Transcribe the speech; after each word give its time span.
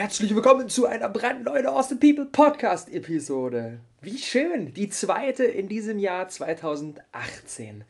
Herzlich 0.00 0.34
willkommen 0.34 0.70
zu 0.70 0.86
einer 0.86 1.10
brandneuen 1.10 1.66
Awesome 1.66 2.00
People 2.00 2.24
Podcast 2.24 2.88
Episode. 2.88 3.80
Wie 4.00 4.16
schön, 4.16 4.72
die 4.72 4.88
zweite 4.88 5.44
in 5.44 5.68
diesem 5.68 5.98
Jahr 5.98 6.26
2018. 6.26 7.84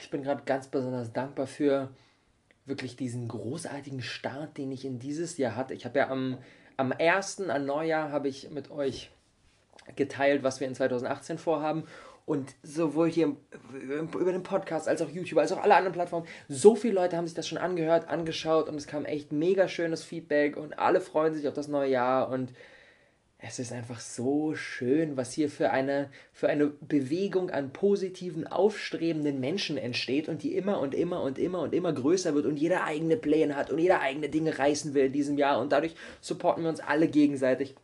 Ich 0.00 0.08
bin 0.08 0.22
gerade 0.22 0.44
ganz 0.46 0.68
besonders 0.68 1.12
dankbar 1.12 1.46
für 1.46 1.90
wirklich 2.64 2.96
diesen 2.96 3.28
großartigen 3.28 4.00
Start, 4.00 4.56
den 4.56 4.72
ich 4.72 4.86
in 4.86 4.98
dieses 4.98 5.36
Jahr 5.36 5.56
hatte. 5.56 5.74
Ich 5.74 5.84
habe 5.84 5.98
ja 5.98 6.08
am, 6.08 6.38
am 6.78 6.90
1. 6.90 7.42
an 7.42 7.66
Neujahr 7.66 8.10
habe 8.10 8.28
ich 8.28 8.48
mit 8.48 8.70
euch 8.70 9.10
geteilt, 9.96 10.42
was 10.42 10.60
wir 10.60 10.68
in 10.68 10.74
2018 10.74 11.36
vorhaben 11.36 11.84
und 12.26 12.54
sowohl 12.62 13.10
hier 13.10 13.36
über 13.72 14.32
den 14.32 14.42
Podcast 14.42 14.88
als 14.88 15.02
auch 15.02 15.08
YouTube, 15.08 15.38
als 15.38 15.52
auch 15.52 15.62
alle 15.62 15.74
anderen 15.74 15.94
Plattformen, 15.94 16.26
so 16.48 16.76
viele 16.76 16.94
Leute 16.94 17.16
haben 17.16 17.26
sich 17.26 17.34
das 17.34 17.48
schon 17.48 17.58
angehört, 17.58 18.08
angeschaut 18.08 18.68
und 18.68 18.76
es 18.76 18.86
kam 18.86 19.04
echt 19.04 19.32
mega 19.32 19.68
schönes 19.68 20.04
Feedback 20.04 20.56
und 20.56 20.78
alle 20.78 21.00
freuen 21.00 21.34
sich 21.34 21.48
auf 21.48 21.54
das 21.54 21.68
neue 21.68 21.90
Jahr. 21.90 22.28
Und 22.30 22.52
es 23.42 23.58
ist 23.58 23.72
einfach 23.72 24.00
so 24.00 24.54
schön, 24.54 25.16
was 25.16 25.32
hier 25.32 25.48
für 25.48 25.70
eine, 25.70 26.10
für 26.32 26.48
eine 26.48 26.66
Bewegung 26.66 27.50
an 27.50 27.72
positiven, 27.72 28.46
aufstrebenden 28.46 29.40
Menschen 29.40 29.78
entsteht 29.78 30.28
und 30.28 30.42
die 30.42 30.54
immer 30.54 30.78
und 30.80 30.94
immer 30.94 31.22
und 31.22 31.38
immer 31.38 31.60
und 31.60 31.72
immer 31.72 31.92
größer 31.92 32.34
wird 32.34 32.44
und 32.44 32.58
jeder 32.58 32.84
eigene 32.84 33.16
Pläne 33.16 33.56
hat 33.56 33.70
und 33.70 33.78
jeder 33.78 34.00
eigene 34.00 34.28
Dinge 34.28 34.58
reißen 34.58 34.92
will 34.94 35.06
in 35.06 35.12
diesem 35.12 35.38
Jahr. 35.38 35.60
Und 35.60 35.72
dadurch 35.72 35.94
supporten 36.20 36.64
wir 36.64 36.70
uns 36.70 36.80
alle 36.80 37.08
gegenseitig. 37.08 37.74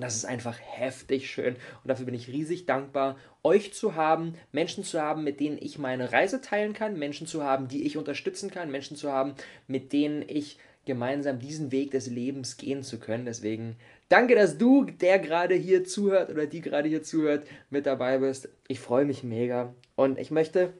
Und 0.00 0.04
das 0.04 0.16
ist 0.16 0.24
einfach 0.24 0.58
heftig 0.58 1.30
schön. 1.30 1.56
Und 1.84 1.88
dafür 1.88 2.06
bin 2.06 2.14
ich 2.14 2.28
riesig 2.28 2.64
dankbar, 2.64 3.18
euch 3.42 3.74
zu 3.74 3.96
haben, 3.96 4.34
Menschen 4.50 4.82
zu 4.82 4.98
haben, 4.98 5.24
mit 5.24 5.40
denen 5.40 5.58
ich 5.60 5.76
meine 5.76 6.10
Reise 6.10 6.40
teilen 6.40 6.72
kann, 6.72 6.98
Menschen 6.98 7.26
zu 7.26 7.44
haben, 7.44 7.68
die 7.68 7.84
ich 7.84 7.98
unterstützen 7.98 8.50
kann, 8.50 8.70
Menschen 8.70 8.96
zu 8.96 9.12
haben, 9.12 9.34
mit 9.66 9.92
denen 9.92 10.24
ich 10.26 10.56
gemeinsam 10.86 11.38
diesen 11.38 11.70
Weg 11.70 11.90
des 11.90 12.06
Lebens 12.06 12.56
gehen 12.56 12.82
zu 12.82 12.98
können. 12.98 13.26
Deswegen 13.26 13.76
danke, 14.08 14.34
dass 14.36 14.56
du, 14.56 14.84
der 14.86 15.18
gerade 15.18 15.54
hier 15.54 15.84
zuhört 15.84 16.30
oder 16.30 16.46
die 16.46 16.62
gerade 16.62 16.88
hier 16.88 17.02
zuhört, 17.02 17.46
mit 17.68 17.84
dabei 17.84 18.16
bist. 18.16 18.48
Ich 18.68 18.80
freue 18.80 19.04
mich 19.04 19.22
mega. 19.22 19.74
Und 19.96 20.18
ich 20.18 20.30
möchte 20.30 20.72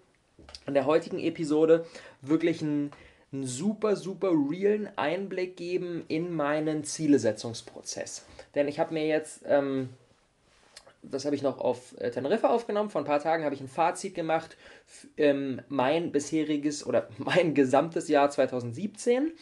in 0.66 0.72
der 0.72 0.86
heutigen 0.86 1.18
Episode 1.18 1.84
wirklich 2.22 2.62
einen, 2.62 2.90
einen 3.32 3.46
super, 3.46 3.96
super 3.96 4.30
realen 4.30 4.88
Einblick 4.96 5.56
geben 5.56 6.04
in 6.08 6.32
meinen 6.32 6.84
Zielesetzungsprozess. 6.84 8.24
Denn 8.54 8.66
ich 8.66 8.80
habe 8.80 8.92
mir 8.92 9.06
jetzt, 9.06 9.42
ähm, 9.46 9.90
das 11.02 11.24
habe 11.24 11.36
ich 11.36 11.42
noch 11.42 11.58
auf 11.58 11.98
äh, 12.00 12.10
Teneriffa 12.10 12.48
aufgenommen, 12.48 12.90
vor 12.90 13.00
ein 13.00 13.06
paar 13.06 13.22
Tagen 13.22 13.44
habe 13.44 13.54
ich 13.54 13.60
ein 13.60 13.68
Fazit 13.68 14.14
gemacht, 14.14 14.56
ähm, 15.16 15.62
mein 15.68 16.10
bisheriges 16.10 16.84
oder 16.84 17.08
mein 17.18 17.54
gesamtes 17.54 18.08
Jahr 18.08 18.30
2017 18.30 19.32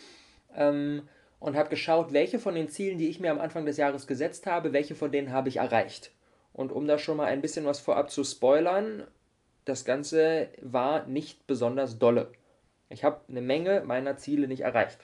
ähm, 0.55 1.09
und 1.41 1.57
habe 1.57 1.71
geschaut, 1.71 2.13
welche 2.13 2.39
von 2.39 2.55
den 2.55 2.69
Zielen, 2.69 2.99
die 2.99 3.09
ich 3.09 3.21
mir 3.21 3.31
am 3.31 3.41
Anfang 3.41 3.65
des 3.65 3.79
Jahres 3.79 4.07
gesetzt 4.07 4.47
habe, 4.47 4.73
welche 4.75 4.95
von 4.95 5.11
denen 5.11 5.33
habe 5.33 5.49
ich 5.49 5.57
erreicht. 5.57 6.11
Und 6.53 6.73
um 6.73 6.87
da 6.87 6.99
schon 6.99 7.17
mal 7.17 7.27
ein 7.27 7.41
bisschen 7.41 7.65
was 7.65 7.79
vorab 7.79 8.11
zu 8.11 8.25
spoilern, 8.25 9.05
das 9.65 9.85
Ganze 9.85 10.49
war 10.61 11.07
nicht 11.07 11.47
besonders 11.47 11.99
dolle. 11.99 12.33
Ich 12.89 13.05
habe 13.05 13.21
eine 13.29 13.43
Menge 13.43 13.83
meiner 13.85 14.17
Ziele 14.17 14.49
nicht 14.49 14.63
erreicht. 14.63 14.99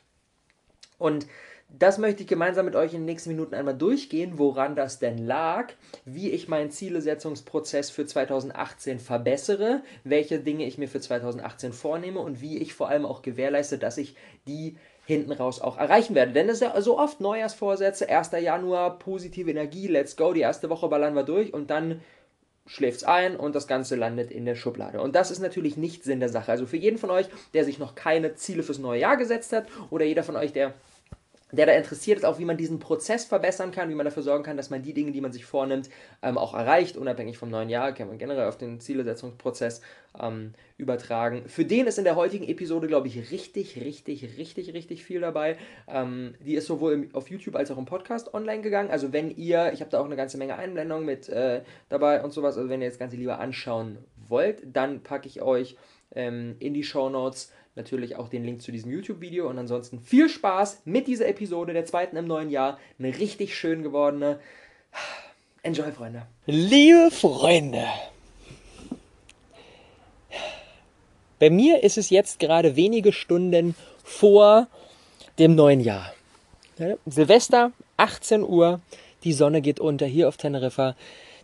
Und 0.98 1.26
das 1.68 1.98
möchte 1.98 2.22
ich 2.22 2.28
gemeinsam 2.28 2.66
mit 2.66 2.76
euch 2.76 2.92
in 2.92 3.00
den 3.00 3.06
nächsten 3.06 3.30
Minuten 3.30 3.54
einmal 3.54 3.76
durchgehen, 3.76 4.38
woran 4.38 4.76
das 4.76 4.98
denn 4.98 5.18
lag, 5.18 5.72
wie 6.04 6.30
ich 6.30 6.46
meinen 6.46 6.70
Zielesetzungsprozess 6.70 7.90
für 7.90 8.06
2018 8.06 9.00
verbessere, 9.00 9.82
welche 10.04 10.38
Dinge 10.38 10.66
ich 10.66 10.78
mir 10.78 10.88
für 10.88 11.00
2018 11.00 11.72
vornehme 11.72 12.20
und 12.20 12.40
wie 12.40 12.58
ich 12.58 12.74
vor 12.74 12.88
allem 12.88 13.06
auch 13.06 13.22
gewährleiste, 13.22 13.78
dass 13.78 13.98
ich 13.98 14.14
die 14.46 14.76
hinten 15.06 15.32
raus 15.32 15.60
auch 15.60 15.76
erreichen 15.76 16.14
werde. 16.14 16.32
Denn 16.32 16.48
es 16.48 16.56
ist 16.56 16.62
ja 16.62 16.80
so 16.80 16.98
oft 16.98 17.20
Neujahrsvorsätze, 17.20 18.08
1. 18.08 18.30
Januar, 18.40 18.98
positive 18.98 19.50
Energie, 19.50 19.88
let's 19.88 20.16
go, 20.16 20.32
die 20.32 20.40
erste 20.40 20.70
Woche 20.70 20.88
ballern 20.88 21.14
wir 21.14 21.24
durch 21.24 21.52
und 21.52 21.70
dann 21.70 22.00
schläft 22.66 22.98
es 22.98 23.04
ein 23.04 23.36
und 23.36 23.54
das 23.54 23.66
Ganze 23.66 23.96
landet 23.96 24.30
in 24.30 24.44
der 24.44 24.54
Schublade. 24.54 25.00
Und 25.00 25.14
das 25.14 25.30
ist 25.30 25.40
natürlich 25.40 25.76
nicht 25.76 26.02
Sinn 26.04 26.20
der 26.20 26.28
Sache. 26.28 26.50
Also 26.50 26.66
für 26.66 26.76
jeden 26.76 26.98
von 26.98 27.10
euch, 27.10 27.26
der 27.52 27.64
sich 27.64 27.78
noch 27.78 27.94
keine 27.94 28.34
Ziele 28.34 28.62
fürs 28.62 28.78
neue 28.78 29.00
Jahr 29.00 29.16
gesetzt 29.16 29.52
hat 29.52 29.66
oder 29.90 30.04
jeder 30.04 30.22
von 30.22 30.36
euch, 30.36 30.52
der 30.52 30.74
der 31.56 31.66
da 31.66 31.72
interessiert 31.72 32.18
ist, 32.18 32.24
auch 32.24 32.38
wie 32.38 32.44
man 32.44 32.56
diesen 32.56 32.78
Prozess 32.78 33.24
verbessern 33.24 33.70
kann, 33.70 33.88
wie 33.90 33.94
man 33.94 34.04
dafür 34.04 34.22
sorgen 34.22 34.44
kann, 34.44 34.56
dass 34.56 34.70
man 34.70 34.82
die 34.82 34.94
Dinge, 34.94 35.12
die 35.12 35.20
man 35.20 35.32
sich 35.32 35.44
vornimmt, 35.44 35.90
ähm, 36.22 36.38
auch 36.38 36.54
erreicht, 36.54 36.96
unabhängig 36.96 37.38
vom 37.38 37.50
neuen 37.50 37.68
Jahr, 37.68 37.92
kann 37.92 38.08
man 38.08 38.18
generell 38.18 38.48
auf 38.48 38.58
den 38.58 38.80
Zielesetzungsprozess 38.80 39.80
ähm, 40.20 40.54
übertragen. 40.78 41.48
Für 41.48 41.64
den 41.64 41.86
ist 41.86 41.98
in 41.98 42.04
der 42.04 42.16
heutigen 42.16 42.44
Episode, 42.48 42.86
glaube 42.86 43.08
ich, 43.08 43.30
richtig, 43.30 43.80
richtig, 43.80 44.38
richtig, 44.38 44.72
richtig 44.74 45.04
viel 45.04 45.20
dabei. 45.20 45.56
Ähm, 45.88 46.34
die 46.40 46.54
ist 46.54 46.66
sowohl 46.66 46.92
im, 46.92 47.14
auf 47.14 47.28
YouTube 47.30 47.56
als 47.56 47.70
auch 47.70 47.78
im 47.78 47.84
Podcast 47.86 48.34
online 48.34 48.62
gegangen. 48.62 48.90
Also 48.90 49.12
wenn 49.12 49.30
ihr, 49.30 49.72
ich 49.72 49.80
habe 49.80 49.90
da 49.90 50.00
auch 50.00 50.06
eine 50.06 50.16
ganze 50.16 50.38
Menge 50.38 50.56
Einblendungen 50.56 51.04
mit 51.04 51.28
äh, 51.28 51.62
dabei 51.88 52.22
und 52.22 52.32
sowas, 52.32 52.56
also 52.56 52.68
wenn 52.68 52.82
ihr 52.82 52.88
das 52.88 52.98
Ganze 52.98 53.16
lieber 53.16 53.38
anschauen 53.38 53.98
wollt, 54.28 54.62
dann 54.64 55.02
packe 55.02 55.28
ich 55.28 55.42
euch 55.42 55.76
ähm, 56.14 56.56
in 56.58 56.74
die 56.74 56.84
Show 56.84 57.08
Notes 57.08 57.52
natürlich 57.76 58.16
auch 58.16 58.28
den 58.28 58.44
Link 58.44 58.62
zu 58.62 58.72
diesem 58.72 58.90
YouTube-Video. 58.90 59.48
Und 59.48 59.58
ansonsten 59.58 60.00
viel 60.00 60.28
Spaß 60.28 60.82
mit 60.84 61.06
dieser 61.06 61.28
Episode, 61.28 61.72
der 61.72 61.84
zweiten 61.84 62.16
im 62.16 62.26
neuen 62.26 62.50
Jahr. 62.50 62.78
Eine 62.98 63.18
richtig 63.18 63.56
schön 63.56 63.82
gewordene. 63.82 64.38
Enjoy, 65.62 65.90
Freunde. 65.92 66.26
Liebe 66.46 67.10
Freunde. 67.10 67.86
Bei 71.38 71.50
mir 71.50 71.82
ist 71.82 71.98
es 71.98 72.10
jetzt 72.10 72.38
gerade 72.38 72.76
wenige 72.76 73.12
Stunden 73.12 73.74
vor 74.02 74.68
dem 75.38 75.54
neuen 75.54 75.80
Jahr. 75.80 76.12
Silvester, 77.06 77.72
18 77.96 78.42
Uhr, 78.42 78.80
die 79.24 79.32
Sonne 79.32 79.60
geht 79.60 79.80
unter 79.80 80.06
hier 80.06 80.28
auf 80.28 80.36
Teneriffa. 80.36 80.96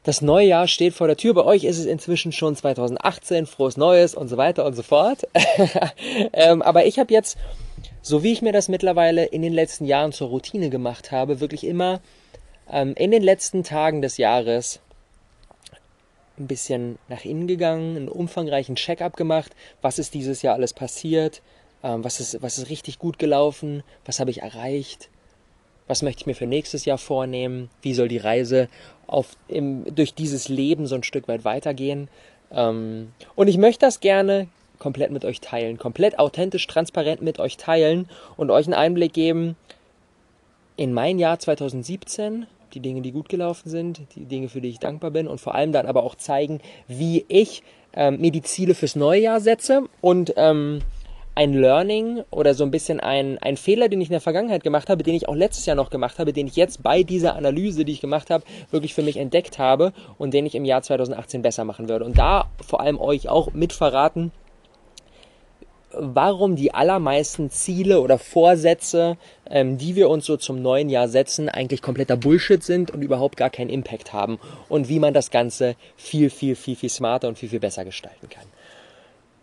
Das 0.03 0.23
neue 0.23 0.47
Jahr 0.47 0.67
steht 0.67 0.95
vor 0.95 1.09
der 1.09 1.17
Tür. 1.17 1.35
Bei 1.35 1.45
euch 1.45 1.65
ist 1.65 1.79
es 1.79 1.85
inzwischen 1.85 2.33
schon 2.33 2.57
2018, 2.57 3.45
frohes 3.45 3.77
Neues 3.77 4.15
und 4.15 4.29
so 4.29 4.39
weiter 4.39 4.65
und 4.65 4.75
so 4.75 4.83
fort. 4.83 5.29
ähm, 6.33 6.63
aber 6.63 6.87
ich 6.87 6.99
habe 6.99 7.13
jetzt, 7.13 7.37
so 8.01 8.23
wie 8.23 8.33
ich 8.33 8.41
mir 8.41 8.53
das 8.53 8.69
mittlerweile 8.69 9.27
in 9.27 9.43
den 9.43 9.53
letzten 9.53 9.85
Jahren 9.85 10.13
zur 10.13 10.29
Routine 10.29 10.71
gemacht 10.71 11.13
habe, 11.13 11.41
wirklich 11.41 11.65
immer 11.65 12.01
ähm, 12.71 12.95
in 12.97 13.11
den 13.11 13.23
letzten 13.23 13.63
Tagen 13.63 14.01
des 14.01 14.17
Jahres 14.17 14.81
ein 16.39 16.47
bisschen 16.47 16.99
nach 17.09 17.27
innen 17.27 17.47
gegangen, 17.47 17.97
einen 17.97 18.09
umfangreichen 18.09 18.77
Check-up 18.77 19.17
gemacht. 19.17 19.53
Was 19.83 19.99
ist 19.99 20.15
dieses 20.15 20.41
Jahr 20.41 20.55
alles 20.55 20.73
passiert? 20.73 21.43
Ähm, 21.83 22.03
was, 22.03 22.21
ist, 22.21 22.43
was 22.43 22.57
ist 22.57 22.71
richtig 22.71 22.99
gut 22.99 23.19
gelaufen? 23.19 23.83
Was 24.07 24.19
habe 24.19 24.31
ich 24.31 24.41
erreicht? 24.41 25.11
Was 25.91 26.03
möchte 26.03 26.21
ich 26.21 26.27
mir 26.27 26.37
für 26.37 26.47
nächstes 26.47 26.85
Jahr 26.85 26.99
vornehmen? 26.99 27.69
Wie 27.83 27.95
soll 27.95 28.07
die 28.07 28.19
Reise 28.19 28.69
auf, 29.11 29.37
im, 29.49 29.85
durch 29.93 30.15
dieses 30.15 30.49
Leben 30.49 30.87
so 30.87 30.95
ein 30.95 31.03
Stück 31.03 31.27
weit 31.27 31.45
weitergehen. 31.45 32.09
Ähm, 32.53 33.09
und 33.35 33.49
ich 33.49 33.59
möchte 33.59 33.85
das 33.85 33.99
gerne 34.01 34.47
komplett 34.79 35.11
mit 35.11 35.25
euch 35.25 35.41
teilen, 35.41 35.79
komplett 35.79 36.19
authentisch, 36.19 36.67
transparent 36.67 37.21
mit 37.21 37.39
euch 37.39 37.57
teilen 37.57 38.09
und 38.37 38.51
euch 38.51 38.67
einen 38.67 38.75
Einblick 38.75 39.13
geben 39.13 39.57
in 40.77 40.95
mein 40.95 41.19
Jahr 41.19 41.39
2017, 41.39 42.47
die 42.73 42.81
Dinge, 42.81 43.03
die 43.03 43.13
gut 43.13 43.29
gelaufen 43.29 43.69
sind, 43.69 44.01
die 44.15 44.25
Dinge, 44.25 44.49
für 44.49 44.61
die 44.61 44.69
ich 44.69 44.79
dankbar 44.79 45.11
bin 45.11 45.27
und 45.27 45.41
vor 45.41 45.55
allem 45.55 45.73
dann 45.73 45.87
aber 45.87 46.05
auch 46.05 46.15
zeigen, 46.15 46.61
wie 46.87 47.27
ich 47.29 47.63
ähm, 47.93 48.21
mir 48.21 48.31
die 48.31 48.43
Ziele 48.43 48.75
fürs 48.75 48.95
neue 48.95 49.21
Jahr 49.21 49.41
setze 49.41 49.83
und 50.01 50.33
ähm, 50.37 50.83
ein 51.41 51.55
Learning 51.55 52.23
oder 52.31 52.53
so 52.53 52.65
ein 52.65 52.71
bisschen 52.71 53.01
ein, 53.01 53.39
ein 53.39 53.57
Fehler, 53.57 53.89
den 53.89 54.03
ich 54.03 54.09
in 54.09 54.13
der 54.13 54.21
Vergangenheit 54.21 54.63
gemacht 54.63 54.91
habe, 54.91 55.03
den 55.03 55.15
ich 55.15 55.27
auch 55.27 55.35
letztes 55.35 55.65
Jahr 55.65 55.75
noch 55.75 55.89
gemacht 55.89 56.19
habe, 56.19 56.35
den 56.35 56.47
ich 56.47 56.55
jetzt 56.55 56.83
bei 56.83 57.03
dieser 57.03 57.35
Analyse, 57.35 57.87
die 57.87 57.93
ich 57.93 58.03
gemacht 58.03 58.29
habe, 58.29 58.45
wirklich 58.71 58.93
für 58.93 59.03
mich 59.03 59.17
entdeckt 59.17 59.59
habe 59.59 59.95
und 60.19 60.35
den 60.35 60.45
ich 60.45 60.55
im 60.55 60.67
Jahr 60.67 60.83
2018 60.83 61.41
besser 61.41 61.65
machen 61.65 61.89
würde. 61.89 62.05
Und 62.05 62.19
da 62.19 62.51
vor 62.63 62.83
allem 62.83 63.01
euch 63.01 63.31
auch 63.31 63.55
mit 63.55 63.73
verraten, 63.73 64.33
warum 65.95 66.57
die 66.57 66.75
allermeisten 66.75 67.49
Ziele 67.49 68.03
oder 68.03 68.19
Vorsätze, 68.19 69.17
ähm, 69.49 69.79
die 69.79 69.97
wir 69.97 70.11
uns 70.11 70.27
so 70.27 70.37
zum 70.37 70.61
neuen 70.61 70.91
Jahr 70.91 71.09
setzen, 71.09 71.49
eigentlich 71.49 71.81
kompletter 71.81 72.19
Bullshit 72.19 72.63
sind 72.63 72.91
und 72.91 73.01
überhaupt 73.01 73.39
gar 73.39 73.49
keinen 73.49 73.71
Impact 73.71 74.13
haben 74.13 74.39
und 74.69 74.91
wie 74.91 74.99
man 74.99 75.15
das 75.15 75.31
Ganze 75.31 75.75
viel, 75.97 76.29
viel, 76.29 76.55
viel, 76.55 76.77
viel 76.77 76.91
smarter 76.91 77.29
und 77.29 77.39
viel, 77.39 77.49
viel 77.49 77.61
besser 77.61 77.87
gestalten 77.87 78.29
kann. 78.29 78.45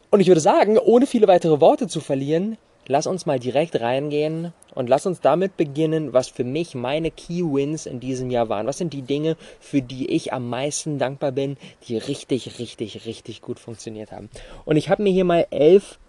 Und 0.09 0.21
ich 0.21 0.27
würde 0.27 0.41
sagen, 0.41 0.77
ohne 0.77 1.05
viele 1.05 1.27
weitere 1.27 1.59
Worte 1.59 1.87
zu 1.87 1.99
verlieren, 1.99 2.57
lass 2.87 3.07
uns 3.07 3.25
mal 3.25 3.39
direkt 3.39 3.79
reingehen 3.79 4.53
und 4.73 4.87
lass 4.87 5.05
uns 5.05 5.19
damit 5.19 5.57
beginnen, 5.57 6.13
was 6.13 6.29
für 6.29 6.43
mich 6.43 6.75
meine 6.75 7.11
Key 7.11 7.43
Wins 7.43 7.85
in 7.85 7.99
diesem 7.99 8.31
Jahr 8.31 8.47
waren. 8.47 8.67
Was 8.67 8.77
sind 8.77 8.93
die 8.93 9.01
Dinge, 9.01 9.35
für 9.59 9.81
die 9.81 10.09
ich 10.09 10.31
am 10.33 10.49
meisten 10.49 10.97
dankbar 10.97 11.31
bin, 11.33 11.57
die 11.87 11.97
richtig, 11.97 12.59
richtig, 12.59 13.05
richtig 13.05 13.41
gut 13.41 13.59
funktioniert 13.59 14.11
haben. 14.11 14.29
Und 14.65 14.77
ich 14.77 14.89
habe 14.89 15.03
mir 15.03 15.11
hier 15.11 15.25
mal 15.25 15.45
elf 15.49 15.99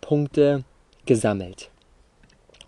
Punkte 0.00 0.64
gesammelt. 1.06 1.69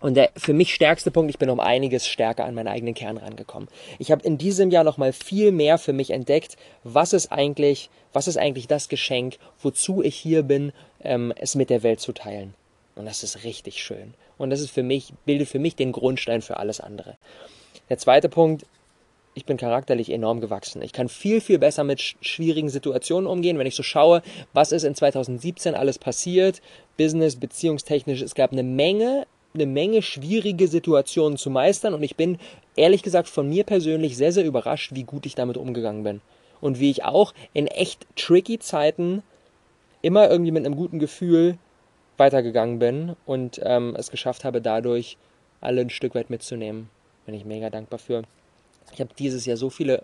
Und 0.03 0.15
der 0.15 0.31
für 0.35 0.51
mich 0.51 0.73
stärkste 0.73 1.11
Punkt, 1.11 1.29
ich 1.29 1.39
bin 1.39 1.49
um 1.49 1.61
einiges 1.61 2.09
stärker 2.09 2.43
an 2.43 2.53
meinen 2.53 2.67
eigenen 2.67 2.93
Kern 2.93 3.15
rangekommen. 3.15 3.69
Ich 3.99 4.11
habe 4.11 4.21
in 4.25 4.37
diesem 4.37 4.69
Jahr 4.69 4.83
noch 4.83 4.97
mal 4.97 5.13
viel 5.13 5.53
mehr 5.53 5.77
für 5.77 5.93
mich 5.93 6.09
entdeckt, 6.09 6.57
was 6.83 7.13
ist 7.13 7.31
eigentlich, 7.31 7.89
was 8.11 8.27
ist 8.27 8.35
eigentlich 8.35 8.67
das 8.67 8.89
Geschenk, 8.89 9.37
wozu 9.61 10.03
ich 10.03 10.17
hier 10.17 10.43
bin, 10.43 10.73
ähm, 11.05 11.33
es 11.37 11.55
mit 11.55 11.69
der 11.69 11.83
Welt 11.83 12.01
zu 12.01 12.11
teilen. 12.11 12.53
Und 12.95 13.05
das 13.05 13.23
ist 13.23 13.45
richtig 13.45 13.81
schön. 13.81 14.13
Und 14.37 14.49
das 14.49 14.59
ist 14.59 14.71
für 14.71 14.83
mich, 14.83 15.13
bildet 15.25 15.47
für 15.47 15.59
mich 15.59 15.77
den 15.77 15.93
Grundstein 15.93 16.41
für 16.41 16.57
alles 16.57 16.81
andere. 16.81 17.15
Der 17.89 17.97
zweite 17.97 18.27
Punkt, 18.27 18.65
ich 19.35 19.45
bin 19.45 19.55
charakterlich 19.55 20.11
enorm 20.11 20.41
gewachsen. 20.41 20.81
Ich 20.81 20.91
kann 20.91 21.07
viel, 21.07 21.39
viel 21.39 21.59
besser 21.59 21.85
mit 21.85 22.01
schwierigen 22.01 22.67
Situationen 22.67 23.25
umgehen, 23.25 23.57
wenn 23.57 23.67
ich 23.67 23.75
so 23.75 23.83
schaue, 23.83 24.21
was 24.51 24.73
ist 24.73 24.83
in 24.83 24.95
2017 24.95 25.75
alles 25.75 25.97
passiert, 25.97 26.61
business, 26.97 27.37
beziehungstechnisch. 27.37 28.21
Es 28.21 28.35
gab 28.35 28.51
eine 28.51 28.63
Menge, 28.63 29.25
eine 29.53 29.65
Menge 29.65 30.01
schwierige 30.01 30.67
Situationen 30.67 31.37
zu 31.37 31.49
meistern 31.49 31.93
und 31.93 32.03
ich 32.03 32.15
bin 32.15 32.37
ehrlich 32.75 33.03
gesagt 33.03 33.29
von 33.29 33.47
mir 33.47 33.63
persönlich 33.63 34.17
sehr, 34.17 34.31
sehr 34.31 34.45
überrascht, 34.45 34.91
wie 34.93 35.03
gut 35.03 35.25
ich 35.25 35.35
damit 35.35 35.57
umgegangen 35.57 36.03
bin. 36.03 36.21
Und 36.61 36.79
wie 36.79 36.89
ich 36.89 37.03
auch 37.03 37.33
in 37.53 37.67
echt 37.67 38.07
tricky 38.15 38.57
Zeiten 38.57 39.21
immer 40.01 40.29
irgendwie 40.29 40.51
mit 40.51 40.65
einem 40.65 40.75
guten 40.75 40.99
Gefühl 40.99 41.57
weitergegangen 42.17 42.79
bin 42.79 43.15
und 43.25 43.59
ähm, 43.63 43.95
es 43.97 44.11
geschafft 44.11 44.43
habe, 44.43 44.61
dadurch 44.61 45.17
alle 45.61 45.81
ein 45.81 45.89
Stück 45.89 46.15
weit 46.15 46.29
mitzunehmen. 46.29 46.89
Bin 47.25 47.35
ich 47.35 47.45
mega 47.45 47.69
dankbar 47.69 47.99
für. 47.99 48.23
Ich 48.93 48.99
habe 48.99 49.11
dieses 49.17 49.45
Jahr 49.45 49.57
so 49.57 49.69
viele, 49.69 50.03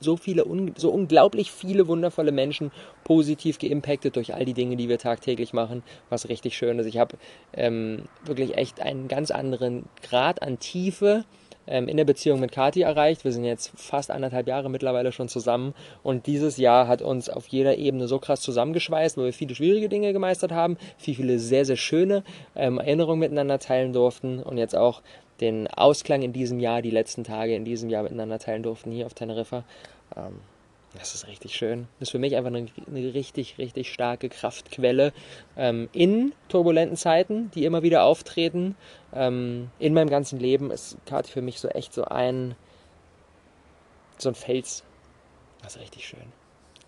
so 0.00 0.16
viele, 0.16 0.44
so 0.76 0.90
unglaublich 0.90 1.52
viele 1.52 1.86
wundervolle 1.86 2.32
Menschen 2.32 2.72
positiv 3.04 3.58
geimpactet 3.58 4.16
durch 4.16 4.34
all 4.34 4.44
die 4.44 4.54
Dinge, 4.54 4.76
die 4.76 4.88
wir 4.88 4.98
tagtäglich 4.98 5.52
machen, 5.52 5.82
was 6.08 6.28
richtig 6.28 6.56
schön 6.56 6.78
ist. 6.78 6.86
Ich 6.86 6.98
habe 6.98 7.16
ähm, 7.52 8.04
wirklich 8.24 8.56
echt 8.56 8.80
einen 8.80 9.08
ganz 9.08 9.30
anderen 9.30 9.84
Grad 10.02 10.42
an 10.42 10.58
Tiefe 10.58 11.24
ähm, 11.66 11.88
in 11.88 11.96
der 11.96 12.04
Beziehung 12.04 12.40
mit 12.40 12.52
Kati 12.52 12.82
erreicht. 12.82 13.24
Wir 13.24 13.32
sind 13.32 13.44
jetzt 13.44 13.72
fast 13.76 14.10
anderthalb 14.10 14.48
Jahre 14.48 14.70
mittlerweile 14.70 15.12
schon 15.12 15.28
zusammen 15.28 15.74
und 16.02 16.26
dieses 16.26 16.56
Jahr 16.56 16.88
hat 16.88 17.02
uns 17.02 17.28
auf 17.28 17.46
jeder 17.46 17.76
Ebene 17.78 18.08
so 18.08 18.18
krass 18.18 18.40
zusammengeschweißt, 18.40 19.16
weil 19.16 19.26
wir 19.26 19.32
viele 19.32 19.54
schwierige 19.54 19.88
Dinge 19.88 20.12
gemeistert 20.12 20.52
haben, 20.52 20.76
viele, 20.98 21.16
viele 21.16 21.38
sehr, 21.38 21.64
sehr 21.64 21.76
schöne 21.76 22.24
ähm, 22.56 22.78
Erinnerungen 22.78 23.20
miteinander 23.20 23.58
teilen 23.58 23.92
durften 23.92 24.42
und 24.42 24.58
jetzt 24.58 24.76
auch 24.76 25.02
den 25.40 25.68
Ausklang 25.68 26.22
in 26.22 26.32
diesem 26.32 26.60
Jahr, 26.60 26.82
die 26.82 26.90
letzten 26.90 27.24
Tage 27.24 27.54
in 27.54 27.64
diesem 27.64 27.90
Jahr 27.90 28.02
miteinander 28.02 28.38
teilen 28.38 28.62
durften 28.62 28.92
hier 28.92 29.06
auf 29.06 29.14
Teneriffa. 29.14 29.64
Ähm, 30.16 30.40
das 30.98 31.14
ist 31.14 31.28
richtig 31.28 31.54
schön. 31.54 31.86
Das 31.98 32.08
ist 32.08 32.12
für 32.12 32.18
mich 32.18 32.34
einfach 32.34 32.48
eine, 32.48 32.66
eine 32.88 33.14
richtig, 33.14 33.58
richtig 33.58 33.92
starke 33.92 34.28
Kraftquelle 34.28 35.12
ähm, 35.56 35.88
in 35.92 36.32
turbulenten 36.48 36.96
Zeiten, 36.96 37.50
die 37.54 37.64
immer 37.64 37.82
wieder 37.82 38.02
auftreten. 38.02 38.74
Ähm, 39.14 39.70
in 39.78 39.94
meinem 39.94 40.10
ganzen 40.10 40.40
Leben 40.40 40.70
ist 40.70 40.96
Kati 41.06 41.30
für 41.30 41.42
mich 41.42 41.60
so 41.60 41.68
echt 41.68 41.92
so 41.92 42.04
ein, 42.04 42.56
so 44.18 44.30
ein 44.30 44.34
Fels. 44.34 44.82
Das 45.62 45.76
ist 45.76 45.82
richtig 45.82 46.06
schön. 46.06 46.32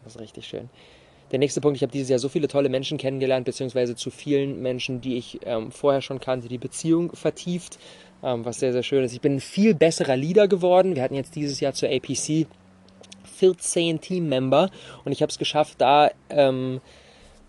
Das 0.02 0.16
ist 0.16 0.20
richtig 0.20 0.46
schön. 0.46 0.69
Der 1.31 1.38
nächste 1.38 1.60
Punkt, 1.60 1.76
ich 1.76 1.82
habe 1.82 1.93
dieses 1.93 2.10
Jahr 2.10 2.19
so 2.19 2.28
viele 2.28 2.48
tolle 2.48 2.69
Menschen 2.69 2.98
kennengelernt, 2.98 3.46
beziehungsweise 3.46 3.94
zu 3.94 4.10
vielen 4.10 4.60
Menschen, 4.60 5.00
die 5.00 5.16
ich 5.16 5.40
ähm, 5.44 5.70
vorher 5.70 6.02
schon 6.02 6.20
kannte, 6.20 6.48
die 6.48 6.58
Beziehung 6.58 7.12
vertieft, 7.14 7.78
was 8.22 8.60
sehr, 8.60 8.72
sehr 8.72 8.82
schön 8.82 9.04
ist. 9.04 9.12
Ich 9.12 9.20
bin 9.20 9.36
ein 9.36 9.40
viel 9.40 9.74
besserer 9.74 10.16
Leader 10.16 10.48
geworden. 10.48 10.94
Wir 10.94 11.02
hatten 11.02 11.14
jetzt 11.14 11.34
dieses 11.34 11.60
Jahr 11.60 11.74
zur 11.74 11.90
APC 11.90 12.46
14 13.36 14.00
Teammember 14.00 14.70
und 15.04 15.12
ich 15.12 15.22
habe 15.22 15.30
es 15.30 15.38
geschafft, 15.38 15.80
da 15.80 16.10
ähm, 16.30 16.80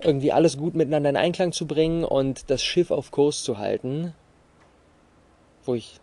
irgendwie 0.02 0.32
alles 0.32 0.58
gut 0.58 0.74
miteinander 0.74 1.12
in 1.12 1.18
Einklang 1.18 1.52
zu 1.52 1.68
bringen 1.68 2.04
und 2.04 2.50
das 2.50 2.64
Schiff 2.64 2.90
auf 2.90 3.12
Kurs 3.12 3.44
zu 3.44 3.60
halten, 3.60 4.14
wo 5.64 5.76
ich, 5.76 6.00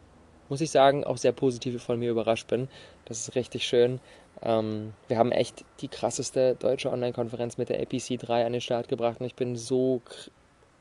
muss 0.48 0.60
ich 0.60 0.70
sagen, 0.70 1.04
auch 1.04 1.16
sehr 1.16 1.32
positiv 1.32 1.82
von 1.82 1.98
mir 1.98 2.10
überrascht 2.10 2.46
bin. 2.46 2.68
Das 3.04 3.18
ist 3.18 3.34
richtig 3.34 3.66
schön. 3.66 3.98
Ähm, 4.42 4.92
wir 5.08 5.18
haben 5.18 5.32
echt 5.32 5.64
die 5.80 5.88
krasseste 5.88 6.54
deutsche 6.54 6.90
Online-Konferenz 6.90 7.58
mit 7.58 7.68
der 7.68 7.80
APC 7.80 8.18
3 8.18 8.46
an 8.46 8.52
den 8.52 8.60
Start 8.60 8.88
gebracht 8.88 9.20
und 9.20 9.26
ich 9.26 9.34
bin 9.34 9.56
so 9.56 10.00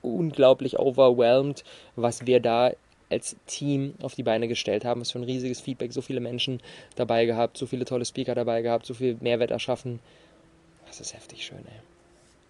unglaublich 0.01 0.80
overwhelmed, 0.80 1.63
was 1.95 2.25
wir 2.25 2.39
da 2.39 2.71
als 3.09 3.35
Team 3.45 3.95
auf 4.01 4.15
die 4.15 4.23
Beine 4.23 4.47
gestellt 4.47 4.85
haben. 4.85 5.01
Was 5.01 5.11
für 5.11 5.19
ein 5.19 5.23
riesiges 5.23 5.59
Feedback, 5.59 5.94
so 5.94 6.01
viele 6.01 6.19
Menschen 6.19 6.61
dabei 6.95 7.25
gehabt, 7.25 7.57
so 7.57 7.65
viele 7.65 7.85
tolle 7.85 8.06
Speaker 8.06 8.35
dabei 8.35 8.61
gehabt, 8.61 8.85
so 8.85 8.94
viel 8.94 9.17
Mehrwert 9.19 9.51
erschaffen. 9.51 10.00
Das 10.88 11.00
ist 11.00 11.13
heftig 11.13 11.45
schön, 11.45 11.59
ey. 11.59 11.81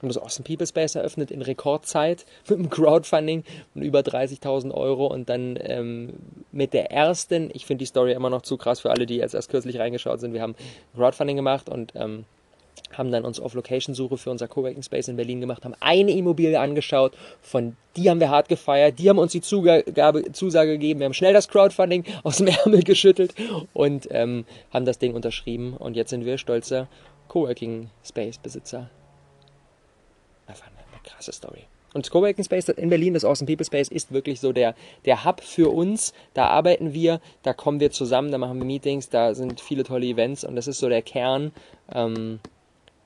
Und 0.01 0.07
das 0.07 0.17
Awesome 0.17 0.45
People 0.45 0.65
Space 0.65 0.95
eröffnet 0.95 1.29
in 1.29 1.41
Rekordzeit 1.41 2.25
mit 2.47 2.59
einem 2.59 2.69
Crowdfunding 2.69 3.43
von 3.73 3.81
über 3.81 3.99
30.000 3.99 4.73
Euro 4.73 5.07
und 5.07 5.29
dann 5.29 5.57
ähm, 5.61 6.13
mit 6.51 6.73
der 6.73 6.91
ersten, 6.91 7.49
ich 7.53 7.65
finde 7.65 7.79
die 7.79 7.87
Story 7.87 8.13
immer 8.13 8.29
noch 8.29 8.41
zu 8.41 8.57
krass 8.57 8.79
für 8.79 8.91
alle, 8.91 9.05
die 9.05 9.17
jetzt 9.17 9.35
erst 9.35 9.49
kürzlich 9.49 9.77
reingeschaut 9.77 10.21
sind. 10.21 10.33
Wir 10.33 10.41
haben 10.41 10.55
Crowdfunding 10.95 11.35
gemacht 11.35 11.69
und 11.69 11.91
ähm, 11.95 12.25
haben 12.93 13.11
dann 13.11 13.25
uns 13.25 13.39
Off-Location-Suche 13.39 14.17
für 14.17 14.29
unser 14.31 14.47
Coworking 14.47 14.83
Space 14.83 15.07
in 15.07 15.15
Berlin 15.15 15.41
gemacht, 15.41 15.65
haben 15.65 15.75
eine 15.79 16.11
Immobilie 16.11 16.59
angeschaut, 16.59 17.13
von 17.41 17.75
die 17.95 18.09
haben 18.09 18.19
wir 18.19 18.29
hart 18.29 18.49
gefeiert, 18.49 18.99
die 18.99 19.09
haben 19.09 19.17
uns 19.17 19.31
die 19.31 19.41
Zugabe, 19.41 20.31
Zusage 20.31 20.71
gegeben, 20.71 20.99
wir 20.99 21.05
haben 21.05 21.13
schnell 21.13 21.33
das 21.33 21.47
Crowdfunding 21.47 22.05
aus 22.23 22.37
dem 22.37 22.47
Ärmel 22.47 22.83
geschüttelt 22.83 23.33
und 23.73 24.07
ähm, 24.11 24.45
haben 24.71 24.85
das 24.85 24.99
Ding 24.99 25.13
unterschrieben 25.13 25.75
und 25.77 25.95
jetzt 25.95 26.09
sind 26.09 26.25
wir 26.25 26.37
stolze 26.37 26.87
Coworking 27.27 27.89
Space 28.03 28.37
Besitzer. 28.37 28.89
Einfach 30.47 30.67
eine, 30.67 30.77
eine 30.77 31.03
krasse 31.03 31.31
Story. 31.31 31.65
Und 31.93 32.05
das 32.05 32.11
Coworking 32.11 32.43
Space 32.43 32.69
in 32.69 32.89
Berlin, 32.89 33.13
das 33.13 33.25
Awesome 33.25 33.47
People 33.47 33.65
Space, 33.65 33.89
ist 33.89 34.11
wirklich 34.11 34.39
so 34.39 34.51
der, 34.51 34.75
der 35.05 35.25
Hub 35.25 35.41
für 35.41 35.73
uns. 35.73 36.13
Da 36.33 36.47
arbeiten 36.47 36.93
wir, 36.93 37.19
da 37.41 37.53
kommen 37.53 37.79
wir 37.79 37.91
zusammen, 37.91 38.31
da 38.31 38.37
machen 38.37 38.59
wir 38.59 38.65
Meetings, 38.65 39.09
da 39.09 39.33
sind 39.33 39.59
viele 39.59 39.83
tolle 39.83 40.05
Events 40.05 40.43
und 40.43 40.55
das 40.55 40.67
ist 40.67 40.79
so 40.79 40.89
der 40.89 41.01
Kern 41.01 41.51
ähm, 41.91 42.39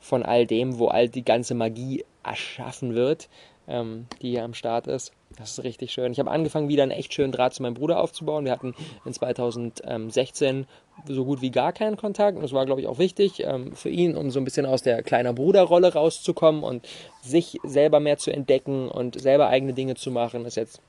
von 0.03 0.23
all 0.23 0.45
dem, 0.45 0.77
wo 0.77 0.87
all 0.87 1.07
die 1.07 1.23
ganze 1.23 1.55
Magie 1.55 2.03
erschaffen 2.23 2.93
wird, 2.93 3.29
ähm, 3.67 4.05
die 4.21 4.31
hier 4.31 4.43
am 4.43 4.53
Start 4.53 4.87
ist. 4.87 5.13
Das 5.37 5.51
ist 5.51 5.63
richtig 5.63 5.91
schön. 5.91 6.11
Ich 6.11 6.19
habe 6.19 6.29
angefangen, 6.29 6.67
wieder 6.67 6.83
einen 6.83 6.91
echt 6.91 7.13
schönen 7.13 7.31
Draht 7.31 7.53
zu 7.55 7.63
meinem 7.63 7.73
Bruder 7.73 7.99
aufzubauen. 7.99 8.45
Wir 8.45 8.51
hatten 8.51 8.75
in 9.03 9.13
2016 9.13 10.67
so 11.07 11.25
gut 11.25 11.41
wie 11.41 11.49
gar 11.49 11.73
keinen 11.73 11.97
Kontakt. 11.97 12.35
Und 12.35 12.43
das 12.43 12.53
war, 12.53 12.65
glaube 12.65 12.81
ich, 12.81 12.87
auch 12.87 12.99
wichtig 12.99 13.39
ähm, 13.39 13.73
für 13.73 13.89
ihn, 13.89 14.15
um 14.15 14.29
so 14.29 14.39
ein 14.39 14.43
bisschen 14.43 14.65
aus 14.65 14.83
der 14.83 15.01
kleiner 15.01 15.33
Bruderrolle 15.33 15.93
rauszukommen 15.93 16.63
und 16.63 16.85
sich 17.21 17.57
selber 17.63 17.99
mehr 17.99 18.17
zu 18.17 18.31
entdecken 18.31 18.89
und 18.89 19.19
selber 19.19 19.47
eigene 19.47 19.73
Dinge 19.73 19.95
zu 19.95 20.11
machen. 20.11 20.45
Ist 20.45 20.57
jetzt 20.57 20.81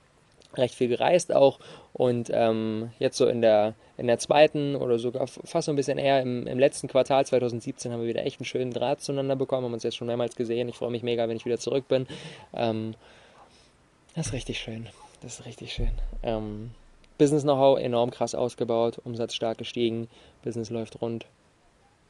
recht 0.57 0.75
viel 0.75 0.87
gereist 0.87 1.33
auch 1.33 1.59
und 1.93 2.29
ähm, 2.33 2.91
jetzt 2.99 3.17
so 3.17 3.27
in 3.27 3.41
der, 3.41 3.73
in 3.97 4.07
der 4.07 4.19
zweiten 4.19 4.75
oder 4.75 4.99
sogar 4.99 5.27
fast 5.27 5.65
so 5.65 5.71
ein 5.71 5.75
bisschen 5.75 5.97
eher 5.97 6.21
im, 6.21 6.47
im 6.47 6.59
letzten 6.59 6.87
Quartal 6.87 7.25
2017 7.25 7.91
haben 7.91 8.01
wir 8.01 8.07
wieder 8.07 8.25
echt 8.25 8.39
einen 8.39 8.45
schönen 8.45 8.73
Draht 8.73 9.01
zueinander 9.01 9.35
bekommen, 9.35 9.65
haben 9.65 9.73
uns 9.73 9.83
jetzt 9.83 9.97
schon 9.97 10.07
mehrmals 10.07 10.35
gesehen. 10.35 10.67
Ich 10.69 10.75
freue 10.75 10.91
mich 10.91 11.03
mega, 11.03 11.27
wenn 11.27 11.37
ich 11.37 11.45
wieder 11.45 11.59
zurück 11.59 11.87
bin. 11.87 12.07
Ähm, 12.53 12.95
das 14.15 14.27
ist 14.27 14.33
richtig 14.33 14.59
schön. 14.59 14.87
Das 15.21 15.39
ist 15.39 15.45
richtig 15.45 15.73
schön. 15.73 15.91
Ähm, 16.23 16.71
Business 17.17 17.43
Know-how 17.43 17.79
enorm 17.79 18.11
krass 18.11 18.35
ausgebaut, 18.35 18.99
Umsatz 19.03 19.33
stark 19.33 19.57
gestiegen, 19.57 20.09
Business 20.43 20.69
läuft 20.69 21.01
rund 21.01 21.25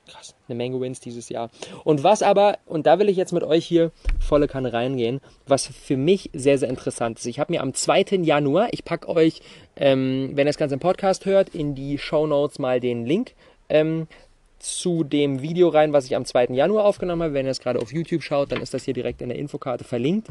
krass, 0.07 0.35
eine 0.47 0.55
Menge 0.55 0.79
Wins 0.79 0.99
dieses 0.99 1.29
Jahr. 1.29 1.49
Und 1.83 2.03
was 2.03 2.21
aber, 2.21 2.57
und 2.65 2.85
da 2.85 2.99
will 2.99 3.09
ich 3.09 3.17
jetzt 3.17 3.33
mit 3.33 3.43
euch 3.43 3.65
hier 3.65 3.91
volle 4.19 4.47
Kanne 4.47 4.73
reingehen, 4.73 5.21
was 5.47 5.67
für 5.67 5.97
mich 5.97 6.29
sehr, 6.33 6.57
sehr 6.57 6.69
interessant 6.69 7.19
ist. 7.19 7.25
Ich 7.25 7.39
habe 7.39 7.53
mir 7.53 7.61
am 7.61 7.73
2. 7.73 8.19
Januar, 8.21 8.67
ich 8.71 8.85
packe 8.85 9.09
euch, 9.09 9.41
ähm, 9.75 10.31
wenn 10.33 10.47
ihr 10.47 10.51
das 10.51 10.57
Ganze 10.57 10.75
im 10.75 10.79
Podcast 10.79 11.25
hört, 11.25 11.49
in 11.49 11.75
die 11.75 11.97
Show 11.97 12.27
Notes 12.27 12.59
mal 12.59 12.79
den 12.79 13.05
Link 13.05 13.33
ähm, 13.69 14.07
zu 14.59 15.03
dem 15.03 15.41
Video 15.41 15.69
rein, 15.69 15.93
was 15.93 16.05
ich 16.05 16.15
am 16.15 16.25
2. 16.25 16.47
Januar 16.47 16.85
aufgenommen 16.85 17.21
habe. 17.21 17.33
Wenn 17.33 17.45
ihr 17.45 17.51
es 17.51 17.59
gerade 17.59 17.79
auf 17.79 17.93
YouTube 17.93 18.23
schaut, 18.23 18.51
dann 18.51 18.61
ist 18.61 18.73
das 18.73 18.83
hier 18.83 18.93
direkt 18.93 19.21
in 19.21 19.29
der 19.29 19.37
Infokarte 19.37 19.83
verlinkt. 19.83 20.27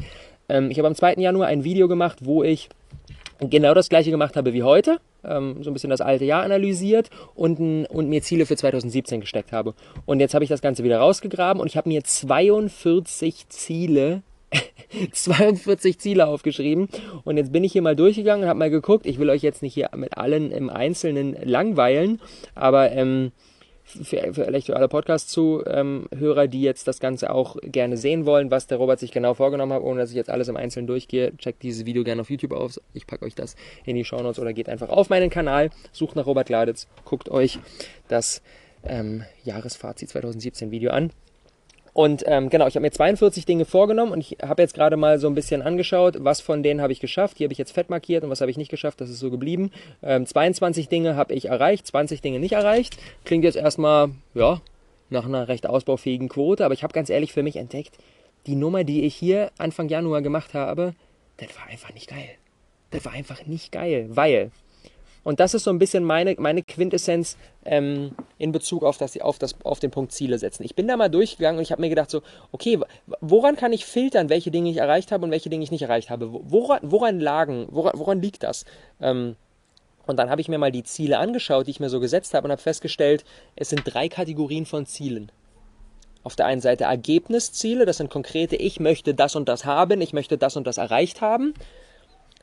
Ähm, 0.49 0.71
ich 0.71 0.77
habe 0.77 0.87
am 0.87 0.95
2. 0.95 1.15
Januar 1.15 1.47
ein 1.47 1.63
Video 1.63 1.87
gemacht, 1.87 2.19
wo 2.21 2.43
ich 2.43 2.69
genau 3.39 3.73
das 3.73 3.89
gleiche 3.89 4.11
gemacht 4.11 4.35
habe 4.35 4.53
wie 4.53 4.63
heute 4.63 4.99
ähm, 5.27 5.63
so 5.63 5.69
ein 5.69 5.73
bisschen 5.73 5.89
das 5.89 6.01
alte 6.01 6.25
Jahr 6.25 6.43
analysiert 6.43 7.09
und, 7.33 7.85
und 7.87 8.09
mir 8.09 8.21
Ziele 8.21 8.45
für 8.45 8.55
2017 8.55 9.21
gesteckt 9.21 9.51
habe. 9.51 9.73
Und 10.05 10.19
jetzt 10.19 10.33
habe 10.33 10.43
ich 10.43 10.49
das 10.49 10.61
Ganze 10.61 10.83
wieder 10.83 10.99
rausgegraben 10.99 11.61
und 11.61 11.67
ich 11.67 11.77
habe 11.77 11.89
mir 11.89 12.03
42 12.03 13.49
Ziele 13.49 14.21
42 15.11 15.99
Ziele 15.99 16.27
aufgeschrieben 16.27 16.87
und 17.23 17.37
jetzt 17.37 17.51
bin 17.51 17.63
ich 17.63 17.73
hier 17.73 17.81
mal 17.81 17.95
durchgegangen 17.95 18.43
und 18.43 18.49
habe 18.49 18.59
mal 18.59 18.69
geguckt. 18.69 19.05
Ich 19.05 19.19
will 19.19 19.29
euch 19.29 19.41
jetzt 19.41 19.61
nicht 19.61 19.73
hier 19.73 19.89
mit 19.95 20.17
allen 20.17 20.51
im 20.51 20.69
Einzelnen 20.69 21.35
langweilen, 21.43 22.21
aber 22.53 22.91
ähm, 22.91 23.31
für, 23.85 24.33
vielleicht 24.33 24.67
für 24.67 24.75
alle 24.75 24.87
Podcast-Zuhörer, 24.87 26.43
ähm, 26.43 26.49
die 26.49 26.61
jetzt 26.61 26.87
das 26.87 26.99
Ganze 26.99 27.29
auch 27.29 27.57
gerne 27.61 27.97
sehen 27.97 28.25
wollen, 28.25 28.51
was 28.51 28.67
der 28.67 28.77
Robert 28.77 28.99
sich 28.99 29.11
genau 29.11 29.33
vorgenommen 29.33 29.73
hat, 29.73 29.81
ohne 29.81 30.01
dass 30.01 30.09
ich 30.09 30.15
jetzt 30.15 30.29
alles 30.29 30.47
im 30.47 30.57
Einzelnen 30.57 30.87
durchgehe, 30.87 31.35
checkt 31.37 31.63
dieses 31.63 31.85
Video 31.85 32.03
gerne 32.03 32.21
auf 32.21 32.29
YouTube 32.29 32.51
auf. 32.51 32.79
Ich 32.93 33.07
packe 33.07 33.25
euch 33.25 33.35
das 33.35 33.55
in 33.85 33.95
die 33.95 34.03
Show 34.03 34.21
Notes 34.21 34.39
oder 34.39 34.53
geht 34.53 34.69
einfach 34.69 34.89
auf 34.89 35.09
meinen 35.09 35.29
Kanal, 35.29 35.69
sucht 35.91 36.15
nach 36.15 36.25
Robert 36.25 36.47
Gladitz, 36.47 36.87
guckt 37.05 37.29
euch 37.29 37.59
das 38.07 38.41
ähm, 38.83 39.23
Jahresfazit 39.43 40.09
2017 40.09 40.71
Video 40.71 40.91
an. 40.91 41.11
Und 41.95 42.25
ähm, 42.27 42.49
genau, 42.49 42.67
ich 42.67 42.75
habe 42.75 42.81
mir 42.81 42.91
42 42.91 43.45
Dinge 43.45 43.63
vorgenommen 43.63 44.11
und 44.11 44.19
ich 44.19 44.37
habe 44.43 44.61
jetzt 44.61 44.73
gerade 44.73 44.97
mal 44.97 45.17
so 45.17 45.27
ein 45.27 45.33
bisschen 45.33 45.61
angeschaut, 45.61 46.17
was 46.19 46.41
von 46.41 46.61
denen 46.61 46.81
habe 46.81 46.91
ich 46.91 46.99
geschafft. 46.99 47.37
Hier 47.37 47.45
habe 47.45 47.53
ich 47.53 47.57
jetzt 47.57 47.71
fett 47.71 47.89
markiert 47.89 48.25
und 48.25 48.29
was 48.29 48.41
habe 48.41 48.51
ich 48.51 48.57
nicht 48.57 48.69
geschafft, 48.69 48.99
das 48.99 49.09
ist 49.09 49.19
so 49.19 49.31
geblieben. 49.31 49.71
Ähm, 50.03 50.25
22 50.25 50.89
Dinge 50.89 51.15
habe 51.15 51.33
ich 51.33 51.45
erreicht, 51.45 51.87
20 51.87 52.21
Dinge 52.21 52.39
nicht 52.39 52.51
erreicht. 52.51 52.97
Klingt 53.23 53.45
jetzt 53.45 53.55
erstmal, 53.55 54.09
ja, 54.33 54.59
nach 55.09 55.25
einer 55.25 55.47
recht 55.47 55.67
ausbaufähigen 55.67 56.27
Quote, 56.27 56.65
aber 56.65 56.73
ich 56.73 56.83
habe 56.83 56.91
ganz 56.91 57.09
ehrlich 57.09 57.31
für 57.31 57.43
mich 57.43 57.55
entdeckt, 57.55 57.97
die 58.45 58.55
Nummer, 58.55 58.83
die 58.83 59.03
ich 59.05 59.15
hier 59.15 59.51
Anfang 59.57 59.87
Januar 59.87 60.21
gemacht 60.21 60.53
habe, 60.53 60.95
das 61.37 61.47
war 61.55 61.67
einfach 61.67 61.93
nicht 61.93 62.09
geil 62.09 62.27
das 62.95 63.05
war 63.05 63.11
einfach 63.11 63.45
nicht 63.45 63.71
geil, 63.71 64.07
weil 64.09 64.51
und 65.25 65.39
das 65.39 65.55
ist 65.55 65.63
so 65.63 65.71
ein 65.71 65.79
bisschen 65.79 66.03
meine, 66.03 66.35
meine 66.37 66.61
Quintessenz 66.61 67.35
ähm, 67.65 68.11
in 68.37 68.51
Bezug 68.51 68.83
auf, 68.83 68.99
das, 68.99 69.19
auf, 69.19 69.39
das, 69.39 69.55
auf 69.63 69.79
den 69.79 69.89
Punkt 69.89 70.11
Ziele 70.11 70.37
setzen. 70.37 70.63
Ich 70.63 70.75
bin 70.75 70.87
da 70.87 70.95
mal 70.95 71.09
durchgegangen 71.09 71.57
und 71.57 71.63
ich 71.63 71.71
habe 71.71 71.81
mir 71.81 71.89
gedacht, 71.89 72.11
so, 72.11 72.21
okay, 72.51 72.79
woran 73.21 73.55
kann 73.55 73.73
ich 73.73 73.85
filtern, 73.87 74.29
welche 74.29 74.51
Dinge 74.51 74.69
ich 74.69 74.77
erreicht 74.77 75.11
habe 75.11 75.25
und 75.25 75.31
welche 75.31 75.49
Dinge 75.49 75.63
ich 75.63 75.71
nicht 75.71 75.81
erreicht 75.81 76.11
habe? 76.11 76.29
Woran, 76.31 76.79
woran 76.83 77.19
lagen, 77.19 77.65
woran, 77.71 77.93
woran 77.97 78.21
liegt 78.21 78.43
das? 78.43 78.65
Ähm, 79.01 79.35
und 80.05 80.17
dann 80.17 80.29
habe 80.29 80.41
ich 80.41 80.47
mir 80.47 80.59
mal 80.59 80.71
die 80.71 80.83
Ziele 80.83 81.17
angeschaut, 81.17 81.65
die 81.65 81.71
ich 81.71 81.79
mir 81.79 81.89
so 81.89 81.99
gesetzt 81.99 82.35
habe 82.35 82.45
und 82.45 82.51
habe 82.51 82.61
festgestellt, 82.61 83.25
es 83.55 83.69
sind 83.69 83.81
drei 83.83 84.09
Kategorien 84.09 84.67
von 84.67 84.85
Zielen. 84.85 85.31
Auf 86.21 86.35
der 86.35 86.45
einen 86.45 86.61
Seite 86.61 86.83
Ergebnisziele, 86.83 87.87
das 87.87 87.97
sind 87.97 88.11
konkrete, 88.11 88.57
ich 88.57 88.79
möchte 88.79 89.15
das 89.15 89.35
und 89.35 89.49
das 89.49 89.65
haben, 89.65 90.01
ich 90.01 90.13
möchte 90.13 90.37
das 90.37 90.55
und 90.55 90.67
das 90.67 90.77
erreicht 90.77 91.21
haben. 91.21 91.55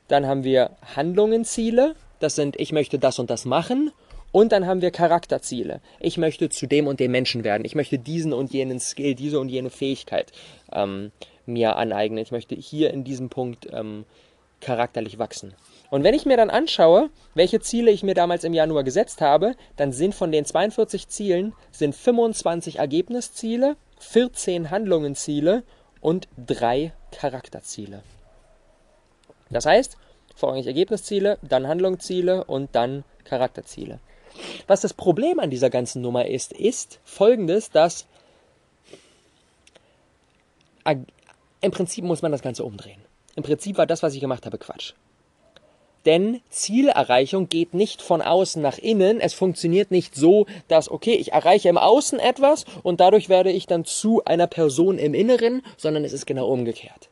Dann 0.09 0.27
haben 0.27 0.43
wir 0.43 0.71
Handlungenziele, 0.97 1.95
das 2.23 2.35
sind, 2.35 2.59
ich 2.59 2.73
möchte 2.73 2.99
das 2.99 3.19
und 3.19 3.31
das 3.31 3.45
machen. 3.45 3.93
Und 4.33 4.53
dann 4.53 4.67
haben 4.67 4.81
wir 4.81 4.91
Charakterziele. 4.91 5.81
Ich 6.01 6.17
möchte 6.17 6.49
zu 6.49 6.67
dem 6.67 6.87
und 6.87 7.01
dem 7.01 7.13
Menschen 7.13 7.45
werden. 7.45 7.67
Ich 7.67 7.75
möchte 7.75 7.99
diesen 7.99 8.33
und 8.33 8.53
jenen 8.53 8.81
Skill, 8.81 9.15
diese 9.15 9.39
und 9.39 9.51
jene 9.51 9.69
Fähigkeit 9.69 10.33
ähm, 10.73 11.13
mir 11.45 11.77
aneignen. 11.77 12.23
Ich 12.23 12.33
möchte 12.33 12.55
hier 12.55 12.93
in 12.93 13.05
diesem 13.05 13.29
Punkt 13.29 13.69
ähm, 13.71 14.07
charakterlich 14.63 15.19
wachsen. 15.19 15.55
Und 15.91 16.05
wenn 16.05 16.15
ich 16.15 16.25
mir 16.25 16.39
dann 16.39 16.49
anschaue, 16.49 17.11
welche 17.35 17.61
Ziele 17.61 17.91
ich 17.91 18.03
mir 18.03 18.15
damals 18.15 18.45
im 18.45 18.55
Januar 18.55 18.85
gesetzt 18.85 19.21
habe, 19.21 19.55
dann 19.77 19.93
sind 19.93 20.15
von 20.15 20.33
den 20.33 20.47
42 20.47 21.09
Zielen 21.09 21.53
sind 21.71 21.95
25 21.95 22.79
Ergebnisziele, 22.79 23.77
14 23.99 24.71
Handlungenziele 24.71 25.63
und 26.01 26.29
drei 26.39 26.95
Charakterziele. 27.11 28.03
Das 29.51 29.67
heißt, 29.67 29.99
vorrangig 30.37 30.67
Ergebnisziele, 30.67 31.39
dann 31.43 31.69
Handlungsziele 31.69 32.45
und 32.45 32.75
dann 32.75 33.05
Charakterziele. 33.25 34.01
Was 34.67 34.81
das 34.81 34.95
Problem 34.95 35.39
an 35.41 35.51
dieser 35.51 35.71
ganzen 35.71 36.03
Nummer 36.03 36.27
ist, 36.27 36.53
ist 36.53 37.01
folgendes, 37.05 37.71
dass 37.71 38.07
im 41.61 41.71
Prinzip 41.71 42.05
muss 42.05 42.23
man 42.23 42.33
das 42.33 42.43
Ganze 42.43 42.65
umdrehen. 42.65 43.01
Im 43.37 43.43
Prinzip 43.43 43.79
war 43.79 43.87
das, 43.87 44.03
was 44.03 44.15
ich 44.15 44.21
gemacht 44.21 44.47
habe, 44.47 44.59
Quatsch. 44.59 44.95
Denn 46.05 46.41
Zielerreichung 46.51 47.49
geht 47.49 47.75
nicht 47.75 48.03
von 48.03 48.23
außen 48.23 48.61
nach 48.61 48.79
innen. 48.79 49.21
Es 49.21 49.35
funktioniert 49.35 49.93
nicht 49.93 50.17
so, 50.17 50.47
dass, 50.67 50.91
okay, 50.91 51.15
ich 51.15 51.33
erreiche 51.33 51.69
im 51.69 51.79
Außen 51.79 52.19
etwas 52.19 52.65
und 52.83 53.01
dadurch 53.01 53.29
werde 53.29 53.53
ich 53.53 53.67
dann 53.67 53.85
zu 53.85 54.25
einer 54.25 54.49
Person 54.49 54.99
im 54.99 55.15
Inneren, 55.15 55.63
sondern 55.77 56.05
es 56.05 56.13
ist 56.13 56.27
genau 56.27 56.49
umgekehrt. 56.49 57.09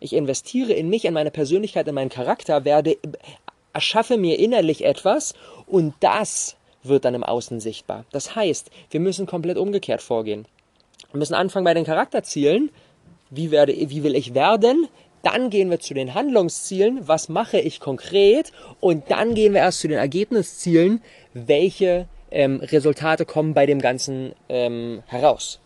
Ich 0.00 0.14
investiere 0.14 0.72
in 0.72 0.88
mich, 0.88 1.04
in 1.04 1.14
meine 1.14 1.30
Persönlichkeit, 1.30 1.86
in 1.86 1.94
meinen 1.94 2.08
Charakter, 2.08 2.64
werde, 2.64 2.96
erschaffe 3.72 4.16
mir 4.16 4.38
innerlich 4.38 4.84
etwas 4.84 5.34
und 5.66 5.94
das 6.00 6.56
wird 6.82 7.04
dann 7.04 7.14
im 7.14 7.22
Außen 7.22 7.60
sichtbar. 7.60 8.06
Das 8.10 8.34
heißt, 8.34 8.70
wir 8.90 9.00
müssen 9.00 9.26
komplett 9.26 9.58
umgekehrt 9.58 10.00
vorgehen. 10.00 10.46
Wir 11.12 11.18
müssen 11.18 11.34
anfangen 11.34 11.64
bei 11.64 11.74
den 11.74 11.84
Charakterzielen. 11.84 12.70
Wie, 13.28 13.50
werde, 13.50 13.74
wie 13.74 14.02
will 14.02 14.14
ich 14.14 14.34
werden? 14.34 14.88
Dann 15.22 15.50
gehen 15.50 15.70
wir 15.70 15.80
zu 15.80 15.92
den 15.92 16.14
Handlungszielen. 16.14 17.06
Was 17.06 17.28
mache 17.28 17.60
ich 17.60 17.80
konkret? 17.80 18.52
Und 18.80 19.10
dann 19.10 19.34
gehen 19.34 19.52
wir 19.52 19.60
erst 19.60 19.80
zu 19.80 19.88
den 19.88 19.98
Ergebniszielen. 19.98 21.02
Welche 21.34 22.08
ähm, 22.30 22.60
Resultate 22.60 23.26
kommen 23.26 23.52
bei 23.52 23.66
dem 23.66 23.80
Ganzen 23.80 24.32
ähm, 24.48 25.02
heraus? 25.06 25.60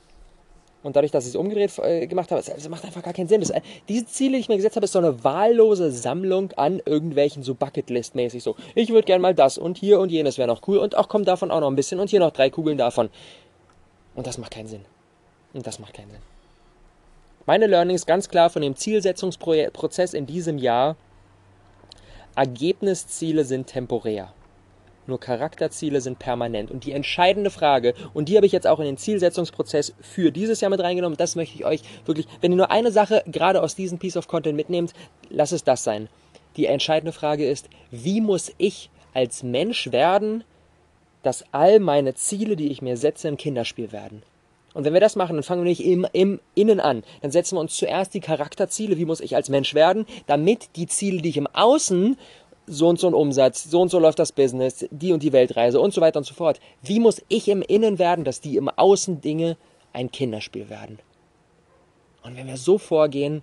Und 0.85 0.97
dadurch, 0.97 1.11
dass 1.11 1.25
ich 1.25 1.31
es 1.31 1.37
umgedreht 1.37 1.76
äh, 1.79 2.07
gemacht 2.07 2.31
habe, 2.31 2.43
das 2.43 2.69
macht 2.69 2.85
einfach 2.85 3.03
gar 3.03 3.14
keinen 3.14 3.26
Sinn. 3.26 3.41
Das, 3.41 3.49
äh, 3.49 3.62
diese 3.88 4.05
Ziele, 4.07 4.35
die 4.35 4.41
ich 4.41 4.49
mir 4.50 4.57
gesetzt 4.57 4.76
habe, 4.76 4.85
ist 4.85 4.93
so 4.93 4.99
eine 4.99 5.25
wahllose 5.25 5.91
Sammlung 5.91 6.53
an 6.53 6.81
irgendwelchen 6.85 7.43
so 7.43 7.55
Bucketlist-mäßig 7.55 8.43
so. 8.43 8.55
Ich 8.75 8.91
würde 8.91 9.07
gern 9.07 9.23
mal 9.23 9.35
das 9.35 9.57
und 9.57 9.79
hier 9.79 9.99
und 9.99 10.12
jenes 10.12 10.37
wäre 10.37 10.47
noch 10.47 10.69
cool 10.69 10.76
und 10.76 10.95
auch 10.95 11.09
kommt 11.09 11.26
davon 11.26 11.50
auch 11.50 11.61
noch 11.61 11.69
ein 11.69 11.75
bisschen 11.75 12.00
und 12.00 12.11
hier 12.11 12.21
noch 12.21 12.33
drei 12.33 12.50
Kugeln 12.50 12.76
davon. 12.76 13.09
Und 14.14 14.26
das 14.26 14.37
macht 14.37 14.53
keinen 14.53 14.69
Sinn. 14.69 14.85
Und 15.55 15.67
das 15.67 15.79
macht 15.79 15.95
keinen 15.95 16.11
Sinn. 16.11 16.21
Meine 17.47 17.67
Learnings 17.67 18.05
ganz 18.05 18.29
klar 18.29 18.50
von 18.50 18.61
dem 18.61 18.76
Zielsetzungsprozess 18.76 20.12
in 20.12 20.26
diesem 20.26 20.59
Jahr. 20.59 20.97
Ergebnisziele 22.37 23.47
sind 23.47 23.69
temporär. 23.69 24.35
Nur 25.07 25.21
Charakterziele 25.21 26.01
sind 26.01 26.19
permanent. 26.19 26.71
Und 26.71 26.85
die 26.85 26.93
entscheidende 26.93 27.51
Frage, 27.51 27.95
und 28.15 28.29
die 28.29 28.37
habe 28.37 28.47
ich 28.47 28.53
jetzt 28.53 28.67
auch 28.67 28.81
in 28.81 28.87
den 28.87 28.97
Zielsetzungsprozess 28.97 29.95
für 30.01 30.31
dieses 30.31 30.61
Jahr 30.61 30.71
mit 30.71 30.81
reingenommen, 30.81 31.17
das 31.17 31.37
möchte 31.37 31.57
ich 31.57 31.65
euch 31.65 31.83
wirklich, 32.07 32.27
wenn 32.41 32.53
ihr 32.53 32.57
nur 32.57 32.71
eine 32.71 32.91
Sache 32.91 33.23
gerade 33.27 33.63
aus 33.63 33.75
diesem 33.75 33.99
Piece 33.99 34.17
of 34.17 34.29
Content 34.29 34.57
mitnehmt, 34.57 34.93
lass 35.31 35.53
es 35.53 35.65
das 35.65 35.85
sein. 35.85 36.09
Die 36.57 36.67
entscheidende 36.67 37.13
Frage 37.13 37.49
ist, 37.49 37.69
wie 37.91 38.21
muss 38.21 38.53
ich 38.59 38.91
als 39.13 39.43
Mensch 39.43 39.93
werden, 39.93 40.45
dass 41.23 41.45
all 41.53 41.81
meine 41.81 42.15
Ziele, 42.15 42.57
die 42.57 42.71
ich 42.71 42.83
mir 42.83 42.97
setze, 42.97 43.29
ein 43.29 43.37
Kinderspiel 43.37 43.93
werden? 43.93 44.23
Und 44.75 44.85
wenn 44.85 44.93
wir 44.93 45.01
das 45.01 45.15
machen, 45.15 45.37
dann 45.37 45.45
fangen 45.45 45.63
wir 45.63 45.71
nicht 45.71 45.85
im, 45.85 46.05
im 46.13 46.41
Innen 46.57 46.81
an. 46.81 47.05
Dann 47.23 47.31
setzen 47.31 47.57
wir 47.57 47.61
uns 47.61 47.77
zuerst 47.77 48.13
die 48.13 48.21
Charakterziele, 48.21 48.99
wie 48.99 49.05
muss 49.05 49.21
ich 49.21 49.37
als 49.37 49.49
Mensch 49.49 49.73
werden, 49.73 50.05
damit 50.27 50.71
die 50.75 50.89
Ziele, 50.89 51.23
die 51.23 51.29
ich 51.29 51.37
im 51.37 51.47
Außen 51.47 52.17
so 52.66 52.88
und 52.88 52.99
so 52.99 53.06
ein 53.06 53.14
Umsatz, 53.14 53.64
so 53.64 53.80
und 53.80 53.90
so 53.90 53.99
läuft 53.99 54.18
das 54.18 54.33
Business, 54.33 54.87
die 54.90 55.12
und 55.12 55.23
die 55.23 55.33
Weltreise 55.33 55.80
und 55.80 55.92
so 55.92 56.00
weiter 56.00 56.18
und 56.18 56.25
so 56.25 56.35
fort. 56.35 56.61
Wie 56.83 57.00
muss 57.00 57.23
ich 57.28 57.49
im 57.49 57.62
Innen 57.62 57.99
werden, 57.99 58.25
dass 58.25 58.40
die 58.40 58.56
im 58.56 58.68
Außen 58.68 59.21
Dinge 59.21 59.56
ein 59.92 60.11
Kinderspiel 60.11 60.71
werden? 60.71 60.99
Und 62.23 62.37
wenn 62.37 62.47
wir 62.47 62.56
so 62.56 62.78
vorgehen, 62.78 63.42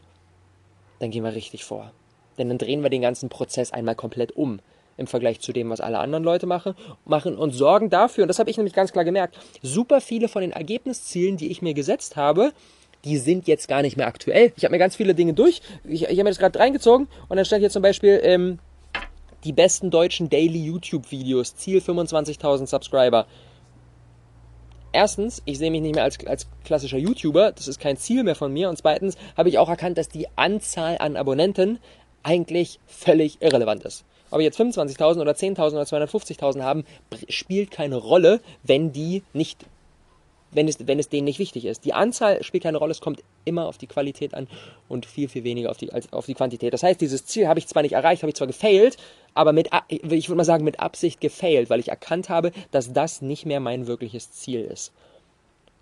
dann 1.00 1.12
gehen 1.12 1.24
wir 1.24 1.36
richtig 1.36 1.64
vor. 1.64 1.92
Denn 2.38 2.50
dann 2.50 2.58
drehen 2.58 2.82
wir 2.82 2.90
den 2.90 3.02
ganzen 3.02 3.30
Prozess 3.30 3.72
einmal 3.72 3.96
komplett 3.96 4.32
um 4.36 4.60
im 4.98 5.08
Vergleich 5.08 5.40
zu 5.40 5.52
dem, 5.52 5.70
was 5.70 5.82
alle 5.82 6.00
anderen 6.00 6.24
Leute 6.24 6.46
machen, 6.46 6.76
machen 7.06 7.38
und 7.38 7.52
sorgen 7.52 7.90
dafür, 7.90 8.24
und 8.24 8.28
das 8.28 8.40
habe 8.40 8.50
ich 8.50 8.58
nämlich 8.58 8.74
ganz 8.74 8.92
klar 8.92 9.04
gemerkt, 9.04 9.38
super 9.62 10.02
viele 10.02 10.28
von 10.28 10.42
den 10.42 10.52
Ergebniszielen, 10.52 11.38
die 11.38 11.50
ich 11.50 11.62
mir 11.62 11.74
gesetzt 11.74 12.16
habe, 12.16 12.52
die 13.04 13.18
sind 13.18 13.48
jetzt 13.48 13.68
gar 13.68 13.82
nicht 13.82 13.98
mehr 13.98 14.08
aktuell. 14.08 14.54
Ich 14.56 14.64
habe 14.64 14.74
mir 14.74 14.78
ganz 14.78 14.96
viele 14.96 15.16
Dinge 15.16 15.34
durch, 15.34 15.62
ich, 15.84 16.04
ich 16.04 16.10
habe 16.10 16.24
mir 16.24 16.30
das 16.30 16.40
gerade 16.40 16.60
reingezogen 16.60 17.08
und 17.30 17.36
dann 17.36 17.46
stand 17.46 17.62
hier 17.62 17.72
zum 17.72 17.82
Beispiel, 17.82 18.20
ähm, 18.24 18.60
die 19.44 19.54
besten 19.54 19.92
deutschen 19.92 20.30
Daily 20.30 20.64
YouTube-Videos, 20.64 21.56
Ziel 21.56 21.80
25.000 21.80 22.68
Subscriber. 22.68 23.26
Erstens, 24.94 25.42
ich 25.46 25.58
sehe 25.58 25.72
mich 25.72 25.82
nicht 25.82 25.96
mehr 25.96 26.04
als, 26.04 26.26
als 26.26 26.48
klassischer 26.66 26.98
YouTuber, 26.98 27.54
das 27.54 27.68
ist 27.68 27.80
kein 27.80 27.98
Ziel 27.98 28.24
mehr 28.24 28.36
von 28.36 28.52
mir. 28.52 28.70
Und 28.70 28.78
zweitens 28.78 29.18
habe 29.38 29.50
ich 29.50 29.58
auch 29.58 29.70
erkannt, 29.70 29.98
dass 29.98 30.10
die 30.10 30.28
Anzahl 30.36 30.98
an 30.98 31.16
Abonnenten 31.16 31.80
eigentlich 32.24 32.80
völlig 32.86 33.42
irrelevant 33.42 33.84
ist. 33.84 34.04
Ob 34.32 34.40
wir 34.40 34.46
jetzt 34.46 34.60
25.000 34.60 35.20
oder 35.20 35.32
10.000 35.32 35.72
oder 35.72 35.84
250.000 35.84 36.62
haben, 36.62 36.86
spielt 37.30 37.72
keine 37.72 37.98
Rolle, 37.98 38.42
wenn 38.64 38.92
die 38.92 39.24
nicht 39.34 39.66
wenn 40.52 40.68
es, 40.68 40.86
wenn 40.86 41.00
es 41.00 41.10
denen 41.10 41.26
nicht 41.26 41.40
wichtig 41.40 41.66
ist. 41.66 41.86
Die 41.86 41.94
Anzahl 41.94 42.44
spielt 42.44 42.64
keine 42.64 42.78
Rolle, 42.78 42.92
es 42.92 43.02
kommt 43.02 43.24
immer 43.46 43.68
auf 43.68 43.78
die 43.78 43.88
Qualität 43.88 44.34
an 44.34 44.48
und 44.90 45.06
viel, 45.06 45.30
viel 45.30 45.44
weniger 45.44 45.72
auf 45.72 45.78
die, 45.78 45.92
als 45.92 46.12
auf 46.14 46.26
die 46.26 46.34
Quantität. 46.34 46.74
Das 46.74 46.84
heißt, 46.84 47.00
dieses 47.00 47.26
Ziel 47.26 47.48
habe 47.48 47.60
ich 47.60 47.68
zwar 47.68 47.84
nicht 47.84 47.94
erreicht, 47.94 48.24
habe 48.24 48.30
ich 48.30 48.36
zwar 48.36 48.48
gefailt, 48.48 48.98
aber 49.34 49.54
mit, 49.54 49.70
ich 49.90 50.30
würde 50.30 50.36
mal 50.36 50.44
sagen, 50.44 50.64
mit 50.64 50.80
Absicht 50.80 51.22
gefailt, 51.22 51.70
weil 51.70 51.80
ich 51.80 51.90
erkannt 51.90 52.30
habe, 52.30 52.52
dass 52.72 52.94
das 52.94 53.22
nicht 53.22 53.46
mehr 53.46 53.60
mein 53.60 53.88
wirkliches 53.88 54.32
Ziel 54.32 54.62
ist. 54.62 54.92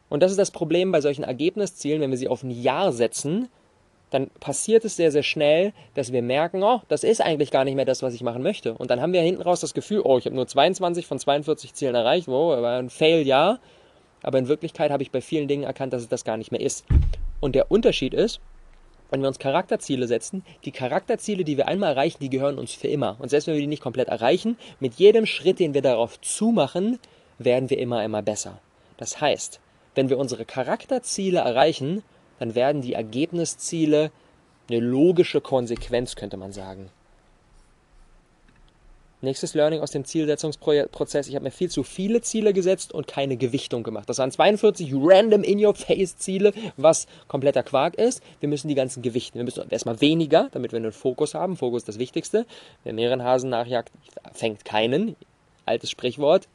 Und 0.09 0.23
das 0.23 0.31
ist 0.31 0.37
das 0.37 0.51
Problem 0.51 0.91
bei 0.91 1.01
solchen 1.01 1.23
Ergebniszielen, 1.23 2.01
wenn 2.01 2.09
wir 2.09 2.17
sie 2.17 2.27
auf 2.27 2.43
ein 2.43 2.51
Jahr 2.51 2.91
setzen, 2.91 3.49
dann 4.09 4.29
passiert 4.39 4.85
es 4.85 4.95
sehr, 4.95 5.11
sehr 5.11 5.23
schnell, 5.23 5.73
dass 5.93 6.11
wir 6.11 6.21
merken, 6.21 6.63
oh, 6.63 6.81
das 6.87 7.03
ist 7.03 7.21
eigentlich 7.21 7.51
gar 7.51 7.63
nicht 7.63 7.75
mehr 7.75 7.85
das, 7.85 8.01
was 8.01 8.13
ich 8.13 8.23
machen 8.23 8.41
möchte. 8.41 8.73
Und 8.73 8.89
dann 8.89 9.01
haben 9.01 9.13
wir 9.13 9.21
hinten 9.21 9.41
raus 9.41 9.59
das 9.59 9.73
Gefühl, 9.73 10.01
oh, 10.03 10.17
ich 10.17 10.25
habe 10.25 10.35
nur 10.35 10.47
22 10.47 11.05
von 11.05 11.19
42 11.19 11.73
Zielen 11.73 11.95
erreicht, 11.95 12.27
wow, 12.27 12.59
war 12.61 12.79
ein 12.79 12.89
Fail-Jahr. 12.89 13.59
Aber 14.21 14.37
in 14.37 14.47
Wirklichkeit 14.47 14.91
habe 14.91 15.03
ich 15.03 15.11
bei 15.11 15.21
vielen 15.21 15.47
Dingen 15.47 15.63
erkannt, 15.63 15.93
dass 15.93 16.01
es 16.01 16.09
das 16.09 16.23
gar 16.23 16.37
nicht 16.37 16.51
mehr 16.51 16.61
ist. 16.61 16.85
Und 17.39 17.55
der 17.55 17.71
Unterschied 17.71 18.13
ist, 18.13 18.41
wenn 19.11 19.21
wir 19.21 19.27
uns 19.27 19.39
Charakterziele 19.39 20.07
setzen, 20.07 20.43
die 20.65 20.71
Charakterziele, 20.71 21.43
die 21.43 21.57
wir 21.57 21.67
einmal 21.67 21.91
erreichen, 21.91 22.19
die 22.21 22.29
gehören 22.29 22.59
uns 22.59 22.73
für 22.73 22.87
immer. 22.87 23.15
Und 23.19 23.29
selbst 23.29 23.47
wenn 23.47 23.55
wir 23.55 23.61
die 23.61 23.67
nicht 23.67 23.81
komplett 23.81 24.07
erreichen, 24.07 24.57
mit 24.79 24.95
jedem 24.95 25.25
Schritt, 25.25 25.59
den 25.59 25.73
wir 25.73 25.81
darauf 25.81 26.21
zumachen, 26.21 26.99
werden 27.39 27.69
wir 27.69 27.79
immer, 27.79 28.03
immer 28.03 28.21
besser. 28.21 28.59
Das 28.97 29.19
heißt, 29.19 29.59
wenn 29.95 30.09
wir 30.09 30.17
unsere 30.17 30.45
Charakterziele 30.45 31.39
erreichen, 31.39 32.03
dann 32.37 32.55
werden 32.55 32.81
die 32.81 32.93
Ergebnisziele 32.93 34.11
eine 34.69 34.79
logische 34.79 35.41
Konsequenz, 35.41 36.15
könnte 36.15 36.37
man 36.37 36.51
sagen. 36.51 36.89
Nächstes 39.21 39.53
Learning 39.53 39.81
aus 39.81 39.91
dem 39.91 40.05
Zielsetzungsprozess. 40.05 41.27
Ich 41.27 41.35
habe 41.35 41.43
mir 41.43 41.51
viel 41.51 41.69
zu 41.69 41.83
viele 41.83 42.21
Ziele 42.21 42.53
gesetzt 42.53 42.93
und 42.93 43.05
keine 43.07 43.35
Gewichtung 43.35 43.83
gemacht. 43.83 44.09
Das 44.09 44.17
waren 44.17 44.31
42 44.31 44.93
random 44.93 45.43
in-your-face-Ziele, 45.43 46.53
was 46.77 47.05
kompletter 47.27 47.63
Quark 47.63 47.95
ist. 47.95 48.23
Wir 48.39 48.47
müssen 48.47 48.69
die 48.69 48.75
ganzen 48.75 49.01
gewichten. 49.01 49.37
Wir 49.37 49.43
müssen 49.43 49.69
erstmal 49.69 49.99
weniger, 49.99 50.47
damit 50.53 50.71
wir 50.71 50.77
einen 50.77 50.93
Fokus 50.93 51.33
haben. 51.33 51.57
Fokus 51.57 51.81
ist 51.81 51.89
das 51.89 51.99
Wichtigste. 51.99 52.45
Wer 52.85 52.93
mehreren 52.93 53.21
Hasen 53.21 53.49
nachjagt, 53.49 53.91
fängt 54.31 54.63
keinen. 54.63 55.17
Altes 55.65 55.89
Sprichwort. 55.89 56.47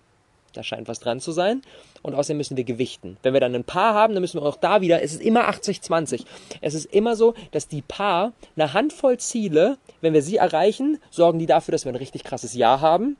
Da 0.54 0.62
scheint 0.62 0.88
was 0.88 1.00
dran 1.00 1.20
zu 1.20 1.32
sein. 1.32 1.62
Und 2.02 2.14
außerdem 2.14 2.38
müssen 2.38 2.56
wir 2.56 2.64
gewichten. 2.64 3.16
Wenn 3.22 3.34
wir 3.34 3.40
dann 3.40 3.54
ein 3.54 3.64
Paar 3.64 3.94
haben, 3.94 4.14
dann 4.14 4.20
müssen 4.22 4.40
wir 4.40 4.46
auch 4.46 4.56
da 4.56 4.80
wieder, 4.80 5.02
es 5.02 5.12
ist 5.12 5.22
immer 5.22 5.48
80-20. 5.48 6.24
Es 6.60 6.74
ist 6.74 6.86
immer 6.86 7.16
so, 7.16 7.34
dass 7.50 7.68
die 7.68 7.82
Paar 7.82 8.32
eine 8.56 8.72
Handvoll 8.72 9.18
Ziele, 9.18 9.78
wenn 10.00 10.14
wir 10.14 10.22
sie 10.22 10.36
erreichen, 10.36 10.98
sorgen 11.10 11.38
die 11.38 11.46
dafür, 11.46 11.72
dass 11.72 11.84
wir 11.84 11.92
ein 11.92 11.96
richtig 11.96 12.24
krasses 12.24 12.54
Jahr 12.54 12.80
haben. 12.80 13.16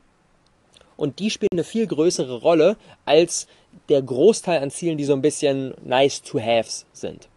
Und 0.97 1.19
die 1.19 1.31
spielen 1.31 1.50
eine 1.53 1.64
viel 1.64 1.87
größere 1.87 2.41
Rolle 2.41 2.76
als 3.05 3.49
der 3.88 4.00
Großteil 4.00 4.62
an 4.62 4.71
Zielen, 4.71 4.97
die 4.97 5.05
so 5.05 5.12
ein 5.12 5.23
bisschen 5.23 5.75
nice 5.85 6.23
to 6.23 6.41
haves 6.41 6.87
sind. 6.93 7.29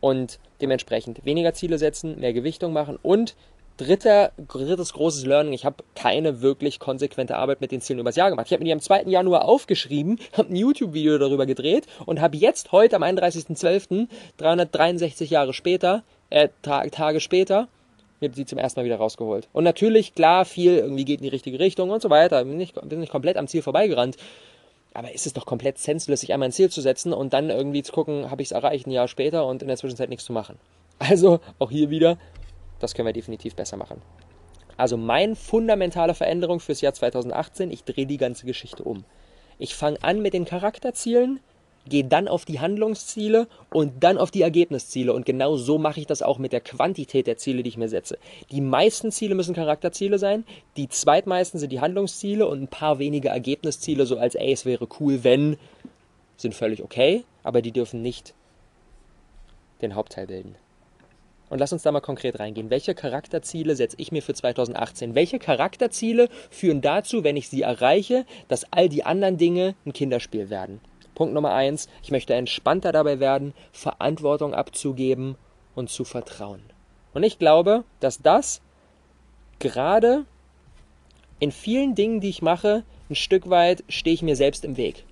Und 0.00 0.38
dementsprechend 0.60 1.24
weniger 1.24 1.54
Ziele 1.54 1.78
setzen, 1.78 2.18
mehr 2.18 2.32
Gewichtung 2.32 2.72
machen 2.72 2.98
und 3.02 3.36
dritter, 3.78 4.32
drittes 4.36 4.92
großes 4.92 5.24
Learning, 5.24 5.54
ich 5.54 5.64
habe 5.64 5.82
keine 5.94 6.42
wirklich 6.42 6.78
konsequente 6.78 7.36
Arbeit 7.36 7.62
mit 7.62 7.72
den 7.72 7.80
Zielen 7.80 8.00
übers 8.00 8.16
Jahr 8.16 8.28
gemacht. 8.28 8.46
Ich 8.46 8.52
habe 8.52 8.62
mir 8.62 8.66
die 8.66 8.72
am 8.72 8.80
2. 8.80 9.04
Januar 9.04 9.46
aufgeschrieben, 9.46 10.18
habe 10.36 10.52
ein 10.52 10.56
YouTube-Video 10.56 11.16
darüber 11.16 11.46
gedreht 11.46 11.86
und 12.04 12.20
habe 12.20 12.36
jetzt 12.36 12.72
heute 12.72 12.96
am 12.96 13.02
31.12., 13.02 14.08
363 14.36 15.30
Jahre 15.30 15.54
später, 15.54 16.02
äh, 16.28 16.48
Tage 16.60 17.20
später, 17.20 17.68
mir 18.20 18.30
sie 18.34 18.44
zum 18.44 18.58
ersten 18.58 18.80
Mal 18.80 18.84
wieder 18.84 18.96
rausgeholt. 18.96 19.48
Und 19.52 19.64
natürlich, 19.64 20.14
klar, 20.14 20.44
viel 20.44 20.76
irgendwie 20.76 21.04
geht 21.04 21.20
in 21.20 21.24
die 21.24 21.30
richtige 21.30 21.58
Richtung 21.60 21.90
und 21.90 22.02
so 22.02 22.10
weiter. 22.10 22.44
Bin 22.44 22.56
nicht, 22.56 22.74
bin 22.88 23.00
nicht 23.00 23.12
komplett 23.12 23.36
am 23.36 23.46
Ziel 23.46 23.62
vorbeigerannt. 23.62 24.16
Aber 24.92 25.12
ist 25.14 25.26
es 25.26 25.34
doch 25.34 25.46
komplett 25.46 25.78
senseless, 25.78 26.20
sich 26.20 26.32
einmal 26.32 26.48
ein 26.48 26.52
Ziel 26.52 26.70
zu 26.70 26.80
setzen 26.80 27.12
und 27.12 27.32
dann 27.32 27.50
irgendwie 27.50 27.84
zu 27.84 27.92
gucken, 27.92 28.30
habe 28.30 28.42
ich 28.42 28.48
es 28.48 28.52
erreicht 28.52 28.88
ein 28.88 28.90
Jahr 28.90 29.06
später 29.06 29.46
und 29.46 29.62
in 29.62 29.68
der 29.68 29.76
Zwischenzeit 29.76 30.08
nichts 30.08 30.24
zu 30.24 30.32
machen. 30.32 30.58
Also 30.98 31.38
auch 31.60 31.70
hier 31.70 31.90
wieder 31.90 32.18
das 32.80 32.94
können 32.94 33.06
wir 33.06 33.12
definitiv 33.12 33.54
besser 33.54 33.76
machen. 33.76 34.00
Also 34.76 34.96
meine 34.96 35.34
fundamentale 35.34 36.14
Veränderung 36.14 36.60
fürs 36.60 36.80
Jahr 36.80 36.94
2018, 36.94 37.70
ich 37.70 37.84
drehe 37.84 38.06
die 38.06 38.16
ganze 38.16 38.46
Geschichte 38.46 38.84
um. 38.84 39.04
Ich 39.58 39.74
fange 39.74 40.02
an 40.02 40.22
mit 40.22 40.34
den 40.34 40.44
Charakterzielen, 40.44 41.40
gehe 41.88 42.04
dann 42.04 42.28
auf 42.28 42.44
die 42.44 42.60
Handlungsziele 42.60 43.48
und 43.70 44.04
dann 44.04 44.18
auf 44.18 44.30
die 44.30 44.42
Ergebnisziele. 44.42 45.12
Und 45.12 45.26
genau 45.26 45.56
so 45.56 45.78
mache 45.78 45.98
ich 45.98 46.06
das 46.06 46.22
auch 46.22 46.38
mit 46.38 46.52
der 46.52 46.60
Quantität 46.60 47.26
der 47.26 47.38
Ziele, 47.38 47.62
die 47.62 47.70
ich 47.70 47.76
mir 47.76 47.88
setze. 47.88 48.18
Die 48.52 48.60
meisten 48.60 49.10
Ziele 49.10 49.34
müssen 49.34 49.54
Charakterziele 49.54 50.18
sein, 50.18 50.44
die 50.76 50.88
zweitmeisten 50.88 51.58
sind 51.58 51.72
die 51.72 51.80
Handlungsziele 51.80 52.46
und 52.46 52.62
ein 52.62 52.68
paar 52.68 52.98
wenige 53.00 53.30
Ergebnisziele, 53.30 54.06
so 54.06 54.18
als, 54.18 54.34
ey, 54.34 54.52
es 54.52 54.64
wäre 54.64 54.86
cool, 55.00 55.24
wenn, 55.24 55.56
sind 56.36 56.54
völlig 56.54 56.82
okay, 56.82 57.24
aber 57.42 57.62
die 57.62 57.72
dürfen 57.72 58.02
nicht 58.02 58.34
den 59.82 59.94
Hauptteil 59.94 60.26
bilden. 60.26 60.54
Und 61.50 61.58
lass 61.58 61.72
uns 61.72 61.82
da 61.82 61.92
mal 61.92 62.00
konkret 62.00 62.38
reingehen. 62.38 62.70
Welche 62.70 62.94
Charakterziele 62.94 63.74
setze 63.74 63.96
ich 63.98 64.12
mir 64.12 64.22
für 64.22 64.34
2018? 64.34 65.14
Welche 65.14 65.38
Charakterziele 65.38 66.28
führen 66.50 66.80
dazu, 66.80 67.24
wenn 67.24 67.36
ich 67.36 67.48
sie 67.48 67.62
erreiche, 67.62 68.26
dass 68.48 68.70
all 68.72 68.88
die 68.88 69.04
anderen 69.04 69.38
Dinge 69.38 69.74
ein 69.86 69.92
Kinderspiel 69.92 70.50
werden? 70.50 70.80
Punkt 71.14 71.34
Nummer 71.34 71.52
eins, 71.52 71.88
ich 72.02 72.10
möchte 72.10 72.34
entspannter 72.34 72.92
dabei 72.92 73.18
werden, 73.18 73.54
Verantwortung 73.72 74.54
abzugeben 74.54 75.36
und 75.74 75.90
zu 75.90 76.04
vertrauen. 76.04 76.62
Und 77.12 77.22
ich 77.24 77.38
glaube, 77.38 77.84
dass 77.98 78.22
das 78.22 78.60
gerade 79.58 80.26
in 81.40 81.50
vielen 81.50 81.94
Dingen, 81.94 82.20
die 82.20 82.28
ich 82.28 82.42
mache, 82.42 82.84
ein 83.10 83.14
Stück 83.14 83.48
weit 83.48 83.84
stehe 83.88 84.14
ich 84.14 84.22
mir 84.22 84.36
selbst 84.36 84.64
im 84.64 84.76
Weg. 84.76 85.04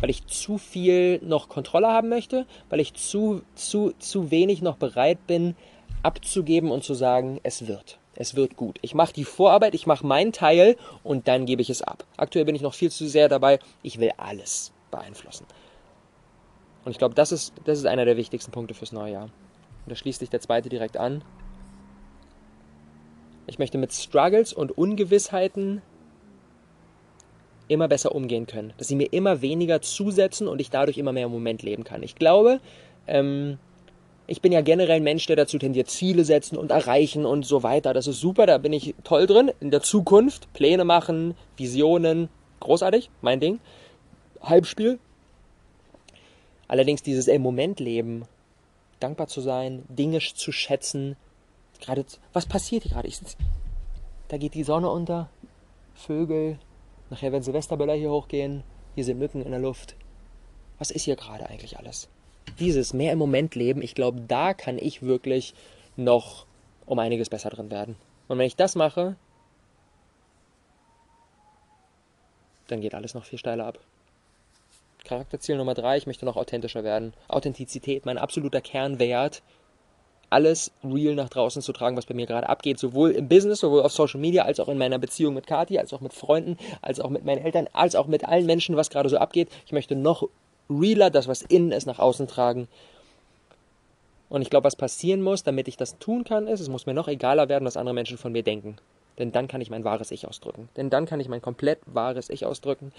Weil 0.00 0.10
ich 0.10 0.26
zu 0.26 0.58
viel 0.58 1.20
noch 1.22 1.48
Kontrolle 1.48 1.88
haben 1.88 2.08
möchte, 2.08 2.46
weil 2.70 2.80
ich 2.80 2.94
zu, 2.94 3.42
zu, 3.54 3.92
zu 3.98 4.30
wenig 4.30 4.62
noch 4.62 4.76
bereit 4.76 5.26
bin, 5.26 5.54
abzugeben 6.02 6.70
und 6.70 6.84
zu 6.84 6.94
sagen, 6.94 7.40
es 7.42 7.66
wird. 7.66 7.98
Es 8.14 8.34
wird 8.34 8.56
gut. 8.56 8.78
Ich 8.82 8.94
mache 8.94 9.12
die 9.12 9.24
Vorarbeit, 9.24 9.74
ich 9.74 9.86
mache 9.86 10.06
meinen 10.06 10.32
Teil 10.32 10.76
und 11.02 11.28
dann 11.28 11.46
gebe 11.46 11.62
ich 11.62 11.70
es 11.70 11.82
ab. 11.82 12.04
Aktuell 12.16 12.44
bin 12.44 12.54
ich 12.54 12.62
noch 12.62 12.74
viel 12.74 12.90
zu 12.90 13.08
sehr 13.08 13.28
dabei, 13.28 13.58
ich 13.82 13.98
will 13.98 14.12
alles 14.16 14.72
beeinflussen. 14.90 15.46
Und 16.84 16.92
ich 16.92 16.98
glaube, 16.98 17.14
das 17.14 17.32
ist, 17.32 17.54
das 17.64 17.78
ist 17.78 17.86
einer 17.86 18.04
der 18.04 18.16
wichtigsten 18.16 18.50
Punkte 18.50 18.74
fürs 18.74 18.92
neue 18.92 19.12
Jahr. 19.12 19.24
Und 19.24 19.88
da 19.88 19.94
schließt 19.94 20.20
sich 20.20 20.30
der 20.30 20.40
zweite 20.40 20.68
direkt 20.68 20.96
an. 20.96 21.24
Ich 23.46 23.58
möchte 23.58 23.78
mit 23.78 23.92
Struggles 23.92 24.52
und 24.52 24.76
Ungewissheiten 24.76 25.82
immer 27.68 27.88
besser 27.88 28.14
umgehen 28.14 28.46
können. 28.46 28.72
Dass 28.76 28.88
sie 28.88 28.96
mir 28.96 29.12
immer 29.12 29.40
weniger 29.40 29.80
zusetzen 29.80 30.48
und 30.48 30.60
ich 30.60 30.70
dadurch 30.70 30.98
immer 30.98 31.12
mehr 31.12 31.26
im 31.26 31.32
Moment 31.32 31.62
leben 31.62 31.84
kann. 31.84 32.02
Ich 32.02 32.14
glaube, 32.14 32.60
ähm, 33.06 33.58
ich 34.32 34.40
bin 34.40 34.50
ja 34.50 34.62
generell 34.62 34.96
ein 34.96 35.02
Mensch, 35.02 35.26
der 35.26 35.36
dazu 35.36 35.58
tendiert, 35.58 35.90
Ziele 35.90 36.24
setzen 36.24 36.56
und 36.56 36.70
erreichen 36.70 37.26
und 37.26 37.44
so 37.44 37.62
weiter. 37.62 37.92
Das 37.92 38.06
ist 38.06 38.18
super, 38.18 38.46
da 38.46 38.56
bin 38.56 38.72
ich 38.72 38.94
toll 39.04 39.26
drin. 39.26 39.52
In 39.60 39.70
der 39.70 39.82
Zukunft, 39.82 40.50
Pläne 40.54 40.84
machen, 40.84 41.34
Visionen, 41.58 42.30
großartig, 42.60 43.10
mein 43.20 43.40
Ding. 43.40 43.60
Halbspiel. 44.40 44.98
Allerdings 46.66 47.02
dieses 47.02 47.28
im 47.28 47.42
Moment 47.42 47.78
leben, 47.78 48.24
dankbar 49.00 49.26
zu 49.26 49.42
sein, 49.42 49.84
Dinge 49.90 50.20
zu 50.20 50.50
schätzen. 50.50 51.16
Gerade, 51.82 52.06
was 52.32 52.46
passiert 52.46 52.84
hier 52.84 52.92
gerade? 52.92 53.08
Ich 53.08 53.20
da 54.28 54.38
geht 54.38 54.54
die 54.54 54.64
Sonne 54.64 54.88
unter, 54.88 55.28
Vögel, 55.94 56.58
nachher 57.10 57.32
werden 57.32 57.42
Silvesterböller 57.42 57.96
hier 57.96 58.10
hochgehen, 58.10 58.64
hier 58.94 59.04
sind 59.04 59.18
Mücken 59.18 59.42
in 59.42 59.50
der 59.50 59.60
Luft. 59.60 59.94
Was 60.78 60.90
ist 60.90 61.04
hier 61.04 61.16
gerade 61.16 61.50
eigentlich 61.50 61.76
alles? 61.78 62.08
Dieses 62.58 62.92
mehr 62.92 63.12
im 63.12 63.18
Moment 63.18 63.54
leben, 63.54 63.82
ich 63.82 63.94
glaube, 63.94 64.20
da 64.26 64.54
kann 64.54 64.78
ich 64.78 65.02
wirklich 65.02 65.54
noch 65.96 66.46
um 66.86 66.98
einiges 66.98 67.28
besser 67.28 67.50
drin 67.50 67.70
werden. 67.70 67.96
Und 68.28 68.38
wenn 68.38 68.46
ich 68.46 68.56
das 68.56 68.74
mache, 68.74 69.16
dann 72.68 72.80
geht 72.80 72.94
alles 72.94 73.14
noch 73.14 73.24
viel 73.24 73.38
steiler 73.38 73.66
ab. 73.66 73.78
Charakterziel 75.04 75.56
Nummer 75.56 75.74
drei, 75.74 75.96
ich 75.96 76.06
möchte 76.06 76.24
noch 76.24 76.36
authentischer 76.36 76.84
werden. 76.84 77.12
Authentizität, 77.28 78.06
mein 78.06 78.18
absoluter 78.18 78.60
Kernwert. 78.60 79.42
Alles 80.30 80.72
real 80.82 81.14
nach 81.14 81.28
draußen 81.28 81.60
zu 81.60 81.74
tragen, 81.74 81.96
was 81.96 82.06
bei 82.06 82.14
mir 82.14 82.26
gerade 82.26 82.48
abgeht, 82.48 82.78
sowohl 82.78 83.10
im 83.10 83.28
Business, 83.28 83.60
sowohl 83.60 83.82
auf 83.82 83.92
Social 83.92 84.20
Media, 84.20 84.44
als 84.44 84.60
auch 84.60 84.68
in 84.68 84.78
meiner 84.78 84.98
Beziehung 84.98 85.34
mit 85.34 85.46
Kati, 85.46 85.78
als 85.78 85.92
auch 85.92 86.00
mit 86.00 86.14
Freunden, 86.14 86.56
als 86.80 87.00
auch 87.00 87.10
mit 87.10 87.24
meinen 87.26 87.44
Eltern, 87.44 87.68
als 87.74 87.94
auch 87.94 88.06
mit 88.06 88.24
allen 88.24 88.46
Menschen, 88.46 88.76
was 88.76 88.88
gerade 88.88 89.10
so 89.10 89.18
abgeht. 89.18 89.50
Ich 89.66 89.72
möchte 89.72 89.94
noch 89.94 90.26
realer, 90.70 91.10
das, 91.10 91.28
was 91.28 91.42
innen 91.42 91.72
ist, 91.72 91.86
nach 91.86 91.98
außen 91.98 92.28
tragen. 92.28 92.68
Und 94.28 94.42
ich 94.42 94.50
glaube, 94.50 94.64
was 94.64 94.76
passieren 94.76 95.22
muss, 95.22 95.42
damit 95.42 95.68
ich 95.68 95.76
das 95.76 95.98
tun 95.98 96.24
kann, 96.24 96.46
ist, 96.48 96.60
es 96.60 96.68
muss 96.68 96.86
mir 96.86 96.94
noch 96.94 97.08
egaler 97.08 97.48
werden, 97.48 97.66
was 97.66 97.76
andere 97.76 97.94
Menschen 97.94 98.16
von 98.16 98.32
mir 98.32 98.42
denken. 98.42 98.76
Denn 99.18 99.30
dann 99.30 99.46
kann 99.46 99.60
ich 99.60 99.70
mein 99.70 99.84
wahres 99.84 100.10
Ich 100.10 100.26
ausdrücken. 100.26 100.68
Denn 100.76 100.88
dann 100.88 101.06
kann 101.06 101.20
ich 101.20 101.28
mein 101.28 101.42
komplett 101.42 101.80
wahres 101.86 102.30
Ich 102.30 102.46
ausdrücken. 102.46 102.92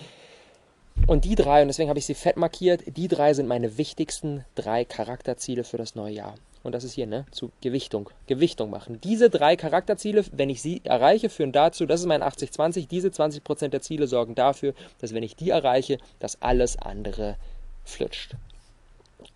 Und 1.07 1.25
die 1.25 1.35
drei, 1.35 1.61
und 1.61 1.67
deswegen 1.67 1.89
habe 1.89 1.99
ich 1.99 2.05
sie 2.05 2.13
fett 2.13 2.37
markiert, 2.37 2.83
die 2.85 3.07
drei 3.07 3.33
sind 3.33 3.47
meine 3.47 3.77
wichtigsten 3.77 4.45
drei 4.55 4.85
Charakterziele 4.85 5.63
für 5.63 5.77
das 5.77 5.95
neue 5.95 6.13
Jahr. 6.13 6.35
Und 6.61 6.73
das 6.73 6.85
ist 6.85 6.93
hier, 6.93 7.07
ne, 7.07 7.25
zu 7.31 7.51
Gewichtung. 7.61 8.09
Gewichtung 8.27 8.69
machen. 8.69 9.01
Diese 9.01 9.29
drei 9.29 9.57
Charakterziele, 9.57 10.23
wenn 10.31 10.49
ich 10.49 10.61
sie 10.61 10.81
erreiche, 10.85 11.29
führen 11.29 11.51
dazu, 11.51 11.85
das 11.85 11.99
ist 11.99 12.05
mein 12.05 12.23
80-20, 12.23 12.87
diese 12.87 13.09
20% 13.09 13.67
der 13.67 13.81
Ziele 13.81 14.07
sorgen 14.07 14.33
dafür, 14.33 14.73
dass 14.99 15.13
wenn 15.13 15.23
ich 15.23 15.35
die 15.35 15.49
erreiche, 15.49 15.97
dass 16.19 16.41
alles 16.41 16.77
andere 16.77 17.35
flutscht. 17.83 18.35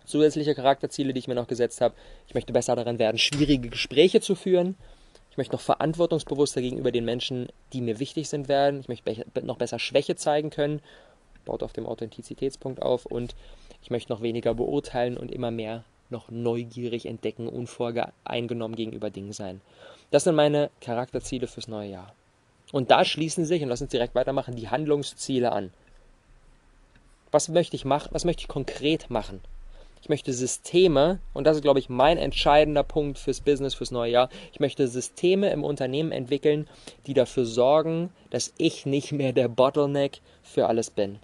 Zusätzliche 0.04 0.54
Charakterziele, 0.54 1.12
die 1.12 1.18
ich 1.18 1.28
mir 1.28 1.34
noch 1.34 1.48
gesetzt 1.48 1.80
habe. 1.80 1.94
Ich 2.26 2.34
möchte 2.34 2.52
besser 2.52 2.76
daran 2.76 2.98
werden, 2.98 3.18
schwierige 3.18 3.68
Gespräche 3.68 4.20
zu 4.20 4.34
führen. 4.34 4.76
Ich 5.30 5.36
möchte 5.36 5.54
noch 5.54 5.60
verantwortungsbewusster 5.60 6.60
gegenüber 6.60 6.90
den 6.90 7.04
Menschen, 7.04 7.48
die 7.72 7.80
mir 7.80 7.98
wichtig 8.00 8.28
sind, 8.28 8.48
werden. 8.48 8.80
Ich 8.80 8.88
möchte 8.88 9.24
noch 9.42 9.58
besser 9.58 9.78
Schwäche 9.78 10.16
zeigen 10.16 10.50
können. 10.50 10.80
Baut 11.44 11.62
auf 11.62 11.72
dem 11.72 11.86
Authentizitätspunkt 11.86 12.82
auf. 12.82 13.06
Und 13.06 13.34
ich 13.82 13.90
möchte 13.90 14.12
noch 14.12 14.22
weniger 14.22 14.54
beurteilen 14.54 15.16
und 15.16 15.30
immer 15.30 15.50
mehr 15.50 15.84
noch 16.10 16.30
neugierig 16.30 17.06
entdecken, 17.06 17.48
unvoreingenommen 17.48 18.76
gegenüber 18.76 19.10
Dingen 19.10 19.32
sein. 19.32 19.60
Das 20.10 20.24
sind 20.24 20.34
meine 20.34 20.70
Charakterziele 20.80 21.46
fürs 21.46 21.68
neue 21.68 21.90
Jahr. 21.90 22.14
Und 22.72 22.90
da 22.90 23.04
schließen 23.04 23.44
sich, 23.44 23.62
und 23.62 23.68
lass 23.68 23.82
uns 23.82 23.90
direkt 23.90 24.14
weitermachen, 24.14 24.56
die 24.56 24.68
Handlungsziele 24.68 25.52
an. 25.52 25.70
Was 27.30 27.48
möchte 27.48 27.76
ich 27.76 27.84
machen? 27.84 28.08
Was 28.12 28.24
möchte 28.24 28.42
ich 28.42 28.48
konkret 28.48 29.10
machen? 29.10 29.40
Ich 30.00 30.08
möchte 30.08 30.32
Systeme, 30.32 31.18
und 31.34 31.44
das 31.44 31.56
ist, 31.56 31.62
glaube 31.62 31.80
ich, 31.80 31.88
mein 31.88 32.18
entscheidender 32.18 32.84
Punkt 32.84 33.18
fürs 33.18 33.40
Business, 33.40 33.74
fürs 33.74 33.90
neue 33.90 34.12
Jahr. 34.12 34.28
Ich 34.52 34.60
möchte 34.60 34.86
Systeme 34.86 35.50
im 35.50 35.64
Unternehmen 35.64 36.12
entwickeln, 36.12 36.68
die 37.06 37.14
dafür 37.14 37.44
sorgen, 37.44 38.10
dass 38.30 38.54
ich 38.58 38.86
nicht 38.86 39.12
mehr 39.12 39.32
der 39.32 39.48
Bottleneck 39.48 40.20
für 40.42 40.66
alles 40.66 40.90
bin. 40.90 41.18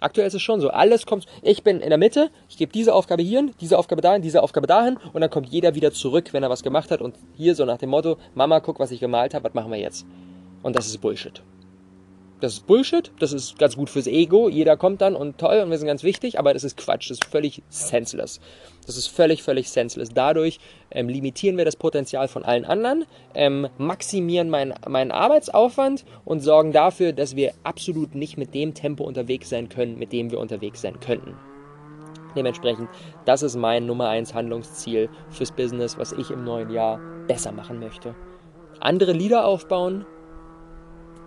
Aktuell 0.00 0.28
ist 0.28 0.34
es 0.34 0.42
schon 0.42 0.60
so. 0.60 0.70
Alles 0.70 1.06
kommt. 1.06 1.26
Ich 1.42 1.64
bin 1.64 1.80
in 1.80 1.88
der 1.88 1.98
Mitte, 1.98 2.30
ich 2.48 2.56
gebe 2.56 2.72
diese 2.72 2.94
Aufgabe 2.94 3.22
hierhin, 3.22 3.52
diese 3.60 3.78
Aufgabe 3.78 4.00
dahin, 4.00 4.22
diese 4.22 4.44
Aufgabe 4.44 4.68
dahin 4.68 4.96
und 5.12 5.20
dann 5.20 5.30
kommt 5.30 5.48
jeder 5.48 5.74
wieder 5.74 5.92
zurück, 5.92 6.32
wenn 6.32 6.44
er 6.44 6.50
was 6.50 6.62
gemacht 6.62 6.92
hat. 6.92 7.00
Und 7.00 7.16
hier 7.36 7.56
so 7.56 7.64
nach 7.64 7.78
dem 7.78 7.90
Motto: 7.90 8.16
Mama, 8.34 8.60
guck, 8.60 8.78
was 8.78 8.92
ich 8.92 9.00
gemalt 9.00 9.34
habe, 9.34 9.46
was 9.46 9.54
machen 9.54 9.72
wir 9.72 9.78
jetzt? 9.78 10.06
Und 10.62 10.76
das 10.76 10.86
ist 10.86 10.98
Bullshit. 10.98 11.42
Das 12.40 12.52
ist 12.52 12.66
Bullshit, 12.68 13.10
das 13.18 13.32
ist 13.32 13.58
ganz 13.58 13.74
gut 13.76 13.90
fürs 13.90 14.06
Ego. 14.06 14.48
Jeder 14.48 14.76
kommt 14.76 15.00
dann 15.00 15.16
und 15.16 15.38
toll 15.38 15.60
und 15.60 15.70
wir 15.70 15.78
sind 15.78 15.88
ganz 15.88 16.04
wichtig, 16.04 16.38
aber 16.38 16.54
das 16.54 16.62
ist 16.62 16.76
Quatsch, 16.76 17.10
das 17.10 17.18
ist 17.18 17.24
völlig 17.24 17.62
senseless. 17.68 18.40
Das 18.86 18.96
ist 18.96 19.08
völlig, 19.08 19.42
völlig 19.42 19.68
senseless. 19.68 20.10
Dadurch 20.14 20.60
ähm, 20.92 21.08
limitieren 21.08 21.56
wir 21.56 21.64
das 21.64 21.74
Potenzial 21.74 22.28
von 22.28 22.44
allen 22.44 22.64
anderen, 22.64 23.06
ähm, 23.34 23.68
maximieren 23.76 24.50
mein, 24.50 24.72
meinen 24.86 25.10
Arbeitsaufwand 25.10 26.04
und 26.24 26.40
sorgen 26.40 26.70
dafür, 26.70 27.12
dass 27.12 27.34
wir 27.34 27.54
absolut 27.64 28.14
nicht 28.14 28.38
mit 28.38 28.54
dem 28.54 28.72
Tempo 28.72 29.02
unterwegs 29.02 29.48
sein 29.48 29.68
können, 29.68 29.98
mit 29.98 30.12
dem 30.12 30.30
wir 30.30 30.38
unterwegs 30.38 30.80
sein 30.80 31.00
könnten. 31.00 31.34
Dementsprechend, 32.36 32.88
das 33.24 33.42
ist 33.42 33.56
mein 33.56 33.84
Nummer 33.84 34.10
1 34.10 34.32
Handlungsziel 34.32 35.08
fürs 35.28 35.50
Business, 35.50 35.98
was 35.98 36.12
ich 36.12 36.30
im 36.30 36.44
neuen 36.44 36.70
Jahr 36.70 37.00
besser 37.26 37.50
machen 37.50 37.80
möchte. 37.80 38.14
Andere 38.78 39.12
Lieder 39.12 39.44
aufbauen, 39.44 40.06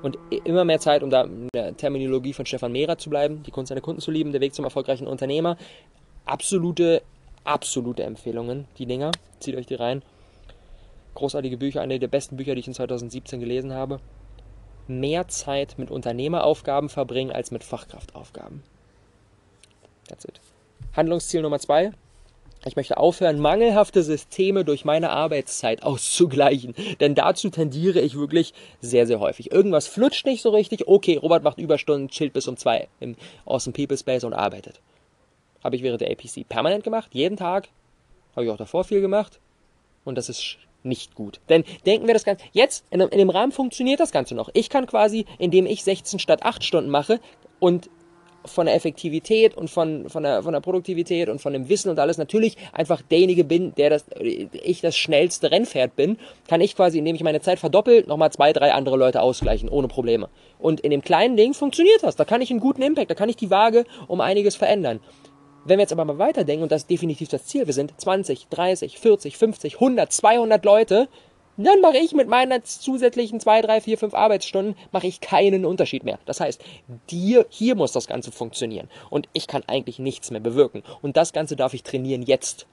und 0.01 0.17
immer 0.45 0.65
mehr 0.65 0.79
Zeit, 0.79 1.03
um 1.03 1.09
da 1.09 1.23
in 1.23 1.49
der 1.53 1.75
Terminologie 1.77 2.33
von 2.33 2.45
Stefan 2.45 2.71
Mehrer 2.71 2.97
zu 2.97 3.09
bleiben, 3.09 3.43
die 3.43 3.51
Kunst 3.51 3.69
seiner 3.69 3.81
Kunden 3.81 4.01
zu 4.01 4.11
lieben, 4.11 4.31
der 4.31 4.41
Weg 4.41 4.53
zum 4.53 4.65
erfolgreichen 4.65 5.07
Unternehmer. 5.07 5.57
Absolute, 6.25 7.01
absolute 7.43 8.03
Empfehlungen, 8.03 8.67
die 8.77 8.85
Dinger. 8.85 9.11
Zieht 9.39 9.55
euch 9.55 9.65
die 9.65 9.75
rein. 9.75 10.01
Großartige 11.13 11.57
Bücher, 11.57 11.81
eine 11.81 11.99
der 11.99 12.07
besten 12.07 12.37
Bücher, 12.37 12.55
die 12.55 12.61
ich 12.61 12.67
in 12.67 12.73
2017 12.73 13.39
gelesen 13.39 13.73
habe. 13.73 13.99
Mehr 14.87 15.27
Zeit 15.27 15.77
mit 15.77 15.91
Unternehmeraufgaben 15.91 16.89
verbringen 16.89 17.31
als 17.31 17.51
mit 17.51 17.63
Fachkraftaufgaben. 17.63 18.63
That's 20.07 20.25
it. 20.25 20.39
Handlungsziel 20.95 21.41
Nummer 21.41 21.59
zwei, 21.59 21.91
ich 22.65 22.75
möchte 22.75 22.97
aufhören, 22.97 23.39
mangelhafte 23.39 24.03
Systeme 24.03 24.63
durch 24.63 24.85
meine 24.85 25.09
Arbeitszeit 25.09 25.83
auszugleichen. 25.83 26.75
Denn 26.99 27.15
dazu 27.15 27.49
tendiere 27.49 28.01
ich 28.01 28.15
wirklich 28.15 28.53
sehr, 28.81 29.07
sehr 29.07 29.19
häufig. 29.19 29.51
Irgendwas 29.51 29.87
flutscht 29.87 30.25
nicht 30.25 30.41
so 30.41 30.51
richtig. 30.51 30.87
Okay, 30.87 31.17
Robert 31.17 31.43
macht 31.43 31.57
Überstunden, 31.57 32.09
chillt 32.09 32.33
bis 32.33 32.47
um 32.47 32.57
zwei 32.57 32.87
im 32.99 33.15
Awesome 33.45 33.73
People 33.73 33.97
Space 33.97 34.23
und 34.23 34.33
arbeitet. 34.33 34.79
Habe 35.63 35.75
ich 35.75 35.83
während 35.83 36.01
der 36.01 36.11
APC 36.11 36.47
permanent 36.47 36.83
gemacht, 36.83 37.09
jeden 37.13 37.37
Tag. 37.37 37.69
Habe 38.35 38.45
ich 38.45 38.51
auch 38.51 38.57
davor 38.57 38.83
viel 38.83 39.01
gemacht. 39.01 39.39
Und 40.03 40.17
das 40.17 40.29
ist 40.29 40.57
nicht 40.83 41.15
gut. 41.15 41.39
Denn 41.49 41.63
denken 41.85 42.07
wir 42.07 42.13
das 42.13 42.23
Ganze, 42.23 42.43
jetzt 42.53 42.85
in, 42.89 43.01
in 43.01 43.17
dem 43.17 43.29
Rahmen 43.29 43.51
funktioniert 43.51 43.99
das 43.99 44.11
Ganze 44.11 44.35
noch. 44.35 44.49
Ich 44.53 44.69
kann 44.69 44.87
quasi, 44.87 45.25
indem 45.37 45.65
ich 45.65 45.83
16 45.83 46.19
statt 46.19 46.43
8 46.43 46.63
Stunden 46.63 46.89
mache 46.89 47.19
und 47.59 47.89
von 48.45 48.65
der 48.65 48.75
Effektivität 48.75 49.55
und 49.55 49.69
von, 49.69 50.09
von, 50.09 50.23
der, 50.23 50.43
von 50.43 50.53
der 50.53 50.61
Produktivität 50.61 51.29
und 51.29 51.41
von 51.41 51.53
dem 51.53 51.69
Wissen 51.69 51.89
und 51.89 51.99
alles 51.99 52.17
natürlich 52.17 52.57
einfach 52.73 53.01
derjenige 53.01 53.43
bin, 53.43 53.73
der 53.75 53.89
das, 53.89 54.05
ich 54.19 54.81
das 54.81 54.95
schnellste 54.95 55.51
Rennpferd 55.51 55.95
bin, 55.95 56.17
kann 56.47 56.61
ich 56.61 56.75
quasi, 56.75 56.99
indem 56.99 57.15
ich 57.15 57.23
meine 57.23 57.41
Zeit 57.41 57.59
verdoppel, 57.59 58.05
nochmal 58.07 58.31
zwei, 58.31 58.53
drei 58.53 58.73
andere 58.73 58.97
Leute 58.97 59.21
ausgleichen, 59.21 59.69
ohne 59.69 59.87
Probleme. 59.87 60.29
Und 60.59 60.79
in 60.81 60.91
dem 60.91 61.01
kleinen 61.01 61.37
Ding 61.37 61.53
funktioniert 61.53 62.03
das. 62.03 62.15
Da 62.15 62.25
kann 62.25 62.41
ich 62.41 62.51
einen 62.51 62.59
guten 62.59 62.81
Impact, 62.81 63.09
da 63.09 63.15
kann 63.15 63.29
ich 63.29 63.37
die 63.37 63.51
Waage 63.51 63.85
um 64.07 64.21
einiges 64.21 64.55
verändern. 64.55 64.99
Wenn 65.63 65.77
wir 65.77 65.83
jetzt 65.83 65.93
aber 65.93 66.05
mal 66.05 66.17
weiterdenken, 66.17 66.63
und 66.63 66.71
das 66.71 66.83
ist 66.83 66.89
definitiv 66.89 67.29
das 67.29 67.45
Ziel, 67.45 67.67
wir 67.67 67.73
sind 67.73 67.93
20, 67.95 68.47
30, 68.49 68.97
40, 68.97 69.37
50, 69.37 69.75
100, 69.75 70.11
200 70.11 70.65
Leute, 70.65 71.07
dann 71.57 71.81
mache 71.81 71.97
ich 71.97 72.13
mit 72.13 72.27
meinen 72.27 72.63
zusätzlichen 72.63 73.39
zwei, 73.39 73.61
drei, 73.61 73.81
vier, 73.81 73.97
fünf 73.97 74.13
Arbeitsstunden 74.13 74.75
mache 74.91 75.07
ich 75.07 75.21
keinen 75.21 75.65
Unterschied 75.65 76.03
mehr. 76.03 76.19
Das 76.25 76.39
heißt, 76.39 76.63
dir, 77.09 77.45
hier 77.49 77.75
muss 77.75 77.91
das 77.91 78.07
Ganze 78.07 78.31
funktionieren. 78.31 78.89
Und 79.09 79.27
ich 79.33 79.47
kann 79.47 79.63
eigentlich 79.67 79.99
nichts 79.99 80.31
mehr 80.31 80.41
bewirken. 80.41 80.83
Und 81.01 81.17
das 81.17 81.33
Ganze 81.33 81.55
darf 81.55 81.73
ich 81.73 81.83
trainieren 81.83 82.23
jetzt, 82.23 82.67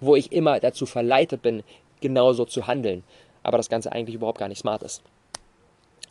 wo 0.00 0.16
ich 0.16 0.32
immer 0.32 0.60
dazu 0.60 0.86
verleitet 0.86 1.42
bin, 1.42 1.62
genauso 2.00 2.44
zu 2.44 2.66
handeln. 2.66 3.04
Aber 3.42 3.56
das 3.56 3.68
Ganze 3.68 3.92
eigentlich 3.92 4.14
überhaupt 4.14 4.38
gar 4.38 4.48
nicht 4.48 4.60
smart 4.60 4.82
ist 4.82 5.02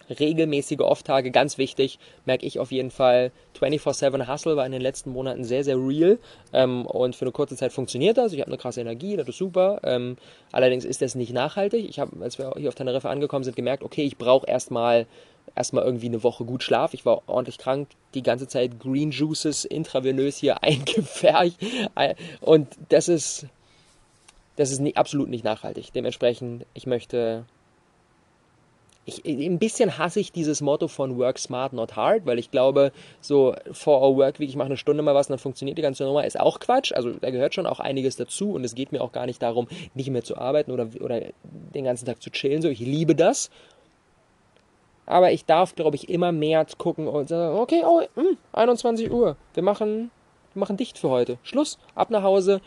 regelmäßige 0.10 0.80
Off-Tage, 0.80 1.32
ganz 1.32 1.58
wichtig, 1.58 2.00
merke 2.26 2.46
ich 2.46 2.60
auf 2.60 2.72
jeden 2.72 2.92
Fall. 2.92 3.32
24-7 3.60 4.28
Hustle 4.28 4.56
war 4.56 4.66
in 4.66 4.72
den 4.72 4.82
letzten 4.82 5.12
Monaten 5.12 5.44
sehr, 5.44 5.64
sehr 5.64 5.78
real 5.78 6.20
ähm, 6.52 6.86
und 6.86 7.16
für 7.16 7.26
eine 7.26 7.32
kurze 7.32 7.56
Zeit 7.56 7.72
funktioniert 7.72 8.18
das. 8.18 8.34
Ich 8.34 8.40
habe 8.40 8.50
eine 8.50 8.58
krasse 8.58 8.82
Energie, 8.82 9.16
das 9.16 9.28
ist 9.28 9.38
super. 9.38 9.80
Ähm, 9.84 10.18
allerdings 10.52 10.86
ist 10.86 11.02
das 11.02 11.16
nicht 11.16 11.34
nachhaltig. 11.34 11.88
Ich 11.90 12.00
habe, 12.00 12.12
als 12.22 12.38
wir 12.38 12.54
hier 12.58 12.70
auf 12.70 12.76
Teneriffa 12.76 13.10
angekommen 13.10 13.44
sind, 13.44 13.56
gemerkt, 13.56 13.84
okay, 13.84 14.04
ich 14.04 14.18
brauche 14.18 14.48
erstmal 14.48 15.08
erstmal 15.56 15.84
irgendwie 15.84 16.08
eine 16.08 16.24
Woche 16.24 16.46
gut 16.46 16.64
Schlaf. 16.64 16.94
Ich 16.94 17.06
war 17.06 17.24
ordentlich 17.28 17.58
krank, 17.58 17.90
die 18.14 18.24
ganze 18.24 18.48
Zeit 18.48 18.80
Green 18.80 19.12
Juices 19.12 19.66
intravenös 19.66 20.38
hier 20.38 20.64
eingefärbt 20.64 21.58
und 22.42 22.68
das 22.90 23.08
ist 23.08 23.48
das 24.56 24.72
ist 24.72 24.80
nie, 24.80 24.96
absolut 24.96 25.30
nicht 25.30 25.44
nachhaltig. 25.44 25.92
Dementsprechend, 25.94 26.66
ich 26.74 26.86
möchte 26.86 27.46
ich, 29.06 29.26
ein 29.26 29.60
bisschen 29.60 29.98
hasse 29.98 30.20
ich 30.20 30.32
dieses 30.32 30.62
Motto 30.62 30.88
von 30.88 31.18
Work 31.18 31.38
Smart, 31.38 31.74
Not 31.74 31.96
Hard, 31.96 32.26
weil 32.26 32.40
ich 32.40 32.52
glaube, 32.52 32.92
so 33.20 33.54
for 33.72 34.02
our 34.02 34.16
work 34.16 34.40
week, 34.40 34.50
ich 34.50 34.56
mache 34.56 34.68
eine 34.68 34.78
Stunde 34.78 35.04
mal 35.04 35.14
was 35.14 35.28
und 35.28 35.32
dann 35.32 35.40
funktioniert 35.40 35.78
die 35.78 35.82
ganze 35.82 36.06
Nummer, 36.06 36.26
ist 36.26 36.40
auch 36.40 36.60
Quatsch. 36.60 36.94
Also 36.94 37.12
da 37.12 37.30
gehört 37.30 37.54
schon 37.54 37.66
auch 37.66 37.80
einiges 37.80 38.16
dazu 38.16 38.54
und 38.54 38.64
es 38.64 38.76
geht 38.76 38.92
mir 38.92 39.02
auch 39.02 39.12
gar 39.12 39.26
nicht 39.26 39.42
darum, 39.42 39.68
nicht 39.94 40.10
mehr 40.10 40.24
zu 40.24 40.38
arbeiten 40.38 40.72
oder, 40.72 40.88
oder 41.02 41.22
den 41.44 41.84
ganzen 41.84 42.06
Tag 42.06 42.22
zu 42.22 42.30
chillen. 42.30 42.62
So, 42.62 42.70
ich 42.70 42.80
liebe 42.80 43.16
das. 43.16 43.50
Aber 45.06 45.34
ich 45.34 45.44
darf, 45.44 45.76
glaube 45.76 45.98
ich, 45.98 46.08
immer 46.08 46.32
mehr 46.32 46.66
gucken 46.78 47.08
und 47.08 47.28
sagen, 47.28 47.60
okay, 47.60 47.84
oh, 47.86 48.02
mh, 48.16 48.24
hm, 48.24 48.38
21 48.54 49.12
Uhr, 49.12 49.36
wir 49.54 49.64
machen, 49.64 50.12
wir 50.54 50.60
machen 50.62 50.78
dicht 50.78 50.98
für 50.98 51.10
heute. 51.10 51.38
Schluss, 51.44 51.78
ab 51.94 52.10
nach 52.10 52.24
Hause, 52.24 52.62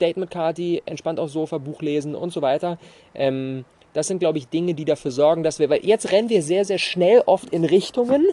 Date 0.00 0.16
mit 0.16 0.30
Kati, 0.30 0.82
entspannt 0.86 1.20
aufs 1.20 1.34
Sofa, 1.34 1.58
Buch 1.58 1.82
lesen 1.82 2.16
und 2.16 2.32
so 2.32 2.42
weiter. 2.42 2.78
Ähm, 3.14 3.64
das 3.92 4.06
sind, 4.06 4.18
glaube 4.18 4.38
ich, 4.38 4.48
Dinge, 4.48 4.74
die 4.74 4.84
dafür 4.84 5.10
sorgen, 5.10 5.42
dass 5.42 5.58
wir, 5.58 5.70
weil 5.70 5.84
jetzt 5.84 6.12
rennen 6.12 6.28
wir 6.28 6.42
sehr, 6.42 6.64
sehr 6.64 6.78
schnell 6.78 7.22
oft 7.26 7.50
in 7.50 7.64
Richtungen 7.64 8.26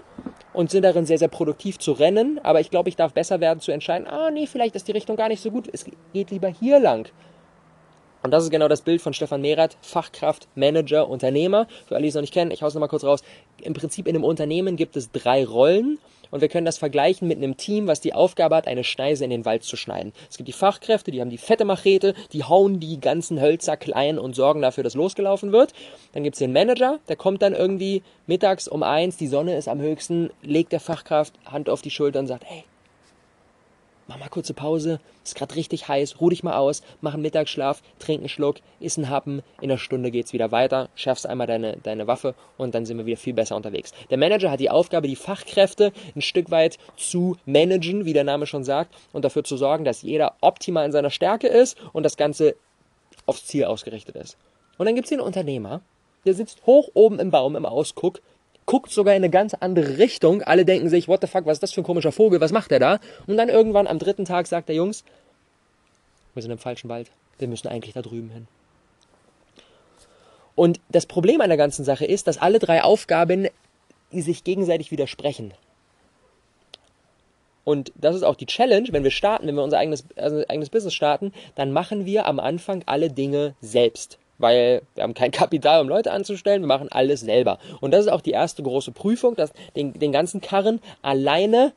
und 0.54 0.72
sind 0.72 0.84
darin 0.84 1.06
sehr, 1.06 1.18
sehr 1.18 1.28
produktiv 1.28 1.80
zu 1.80 1.94
rennen. 1.94 2.40
Aber 2.44 2.60
ich 2.60 2.70
glaube, 2.70 2.90
ich 2.90 2.96
darf 2.96 3.14
besser 3.14 3.40
werden 3.40 3.60
zu 3.60 3.72
entscheiden, 3.72 4.08
ah, 4.08 4.32
nee, 4.32 4.48
vielleicht 4.48 4.76
ist 4.76 4.88
die 4.88 4.92
Richtung 4.92 5.16
gar 5.16 5.30
nicht 5.30 5.42
so 5.42 5.52
gut. 5.52 5.70
Es 5.72 5.86
geht 6.14 6.32
lieber 6.32 6.50
hier 6.50 6.80
lang. 6.80 7.08
Und 8.24 8.32
das 8.32 8.44
ist 8.44 8.50
genau 8.50 8.68
das 8.68 8.82
Bild 8.82 9.02
von 9.02 9.14
Stefan 9.14 9.42
Mehrath, 9.42 9.78
Fachkraft, 9.82 10.48
Manager, 10.56 11.08
Unternehmer. 11.08 11.68
Für 11.86 11.96
alle, 11.96 12.04
die 12.04 12.10
es 12.10 12.16
noch 12.16 12.22
nicht 12.22 12.34
kennen, 12.34 12.50
ich 12.50 12.64
hau's 12.64 12.74
nochmal 12.74 12.90
kurz 12.90 13.04
raus. 13.04 13.22
Im 13.62 13.74
Prinzip 13.74 14.08
in 14.08 14.16
einem 14.16 14.24
Unternehmen 14.24 14.78
gibt 14.78 14.98
es 14.98 15.12
drei 15.12 15.46
Rollen 15.46 16.00
und 16.32 16.42
wir 16.42 16.50
können 16.50 16.66
das 16.66 16.78
vergleichen 16.78 17.28
mit 17.28 17.38
einem 17.38 17.58
Team, 17.58 17.88
was 17.88 18.02
die 18.02 18.14
Aufgabe 18.14 18.56
hat, 18.56 18.68
eine 18.68 18.84
Schneise 18.84 19.24
in 19.24 19.30
den 19.30 19.46
Wald 19.46 19.64
zu 19.64 19.76
schneiden. 19.76 20.14
Es 20.30 20.38
gibt 20.38 20.48
die 20.48 20.54
Fachkräfte, 20.54 21.12
die 21.12 21.22
haben 21.22 21.30
die 21.30 21.38
fette 21.38 21.66
Machete, 21.66 22.14
die 22.34 22.44
hauen 22.44 22.80
die 22.80 23.00
ganzen 23.00 23.42
Hölzer 23.42 23.78
klein 23.78 24.20
und 24.20 24.36
sorgen 24.36 24.62
dafür, 24.62 24.84
dass 24.84 24.96
losgelaufen 24.96 25.52
wird. 25.52 25.74
Dann 26.14 26.24
gibt 26.24 26.36
es 26.36 26.40
den 26.40 26.54
Manager, 26.54 27.00
der 27.08 27.16
kommt 27.16 27.42
dann 27.42 27.54
irgendwie 27.54 28.04
mittags 28.28 28.68
um 28.68 28.84
eins, 28.84 29.18
die 29.18 29.28
Sonne 29.28 29.58
ist 29.58 29.68
am 29.68 29.80
höchsten, 29.80 30.30
legt 30.42 30.72
der 30.72 30.80
Fachkraft 30.80 31.34
Hand 31.46 31.70
auf 31.70 31.82
die 31.82 31.92
Schulter 31.92 32.20
und 32.20 32.28
sagt, 32.28 32.44
hey, 32.46 32.64
mach 34.08 34.18
mal 34.18 34.30
kurze 34.30 34.54
Pause, 34.54 35.00
ist 35.24 35.36
gerade 35.36 35.56
richtig 35.56 35.88
heiß, 35.88 36.22
ruh 36.22 36.30
dich 36.30 36.44
mal 36.44 36.58
aus, 36.58 36.84
mach 37.02 37.14
einen 37.14 37.24
Mittagsschlaf, 37.24 37.82
trink 38.00 38.20
einen 38.20 38.30
Schluck, 38.30 38.58
iss 38.80 38.98
einen 38.98 39.10
Happen, 39.10 39.42
in 39.62 39.72
einer 39.72 39.78
Stunde 39.78 40.12
geht's 40.12 40.34
wieder 40.34 40.52
weiter, 40.52 40.90
schärfst 40.96 41.28
einmal 41.28 41.48
deine, 41.48 41.78
deine 41.78 42.08
Waffe 42.08 42.36
und 42.58 42.76
dann 42.76 42.86
sind 42.86 42.98
wir 42.98 43.06
wieder 43.06 43.18
viel 43.18 43.34
besser 43.34 43.56
unterwegs. 43.56 43.92
Der 44.10 44.18
Manager 44.18 44.52
hat 44.52 44.60
die 44.60 44.70
Aufgabe, 44.70 45.08
die 45.08 45.16
Fachkräfte 45.16 45.92
ein 46.16 46.22
Stück 46.22 46.52
weit 46.52 46.78
zu 46.98 47.38
managen, 47.46 48.06
wie 48.06 48.14
der 48.14 48.24
Name 48.24 48.46
schon 48.46 48.64
sagt, 48.64 48.94
und 49.14 49.26
dafür 49.26 49.44
zu 49.44 49.58
sorgen, 49.58 49.86
dass 49.86 50.02
jeder 50.02 50.36
optimal 50.42 50.86
in 50.86 50.92
seiner 50.92 51.10
Stärke 51.10 51.48
ist 51.48 51.78
und 51.94 52.04
das 52.04 52.18
Ganze 52.18 52.56
aufs 53.26 53.46
Ziel 53.46 53.66
ausgerichtet 53.66 54.16
ist. 54.16 54.38
Und 54.78 54.86
dann 54.86 54.96
gibt's 54.96 55.10
den 55.10 55.22
Unternehmer, 55.22 55.82
der 56.26 56.34
sitzt 56.34 56.66
hoch 56.66 56.90
oben 56.94 57.20
im 57.20 57.32
Baum 57.32 57.56
im 57.56 57.66
Ausguck 57.66 58.22
guckt 58.76 58.92
sogar 58.92 59.14
in 59.14 59.24
eine 59.24 59.30
ganz 59.30 59.54
andere 59.54 60.00
Richtung. 60.00 60.42
Alle 60.42 60.66
denken 60.66 60.90
sich, 60.90 61.08
what 61.08 61.22
the 61.22 61.28
fuck, 61.28 61.46
was 61.46 61.54
ist 61.54 61.64
das 61.64 61.72
für 61.72 61.80
ein 61.80 61.86
komischer 61.86 62.12
Vogel, 62.12 62.42
was 62.42 62.52
macht 62.52 62.72
der 62.72 62.80
da? 62.80 63.00
Und 63.26 63.38
dann 63.38 63.48
irgendwann 63.48 63.88
am 63.88 64.00
dritten 64.00 64.26
Tag 64.26 64.48
sagt 64.48 64.68
der 64.68 64.76
Jungs, 64.76 65.06
wir 66.34 66.42
sind 66.42 66.52
im 66.52 66.58
falschen 66.58 66.90
Wald, 66.90 67.10
wir 67.40 67.48
müssen 67.48 67.70
eigentlich 67.70 67.94
da 67.94 68.02
drüben 68.02 68.30
hin. 68.32 68.48
Und 70.56 70.82
das 70.90 71.06
Problem 71.06 71.40
an 71.40 71.48
der 71.48 71.58
ganzen 71.58 71.86
Sache 71.86 72.04
ist, 72.04 72.28
dass 72.28 72.38
alle 72.38 72.60
drei 72.60 72.84
Aufgaben 72.84 73.48
sich 74.12 74.44
gegenseitig 74.44 74.92
widersprechen. 74.92 75.54
Und 77.64 77.94
das 77.96 78.14
ist 78.14 78.24
auch 78.24 78.36
die 78.36 78.46
Challenge, 78.46 78.90
wenn 78.92 79.06
wir 79.06 79.12
starten, 79.12 79.48
wenn 79.48 79.56
wir 79.56 79.64
unser 79.64 79.78
eigenes, 79.78 80.04
also 80.18 80.44
eigenes 80.50 80.70
Business 80.70 80.94
starten, 80.94 81.32
dann 81.56 81.72
machen 81.72 82.06
wir 82.06 82.26
am 82.26 82.42
Anfang 82.42 82.84
alle 82.88 83.10
Dinge 83.10 83.56
selbst 83.62 84.20
weil 84.38 84.82
wir 84.96 85.04
haben 85.04 85.14
kein 85.14 85.32
Kapital, 85.46 85.82
um 85.82 85.90
Leute 85.90 86.12
anzustellen, 86.12 86.62
wir 86.62 86.68
machen 86.68 86.90
alles 86.92 87.22
selber. 87.22 87.60
Und 87.82 87.92
das 87.92 88.06
ist 88.06 88.12
auch 88.12 88.22
die 88.22 88.32
erste 88.32 88.64
große 88.64 88.92
Prüfung, 88.92 89.36
dass 89.36 89.52
den, 89.76 89.94
den 89.94 90.12
ganzen 90.12 90.42
Karren 90.42 90.80
alleine 91.02 91.74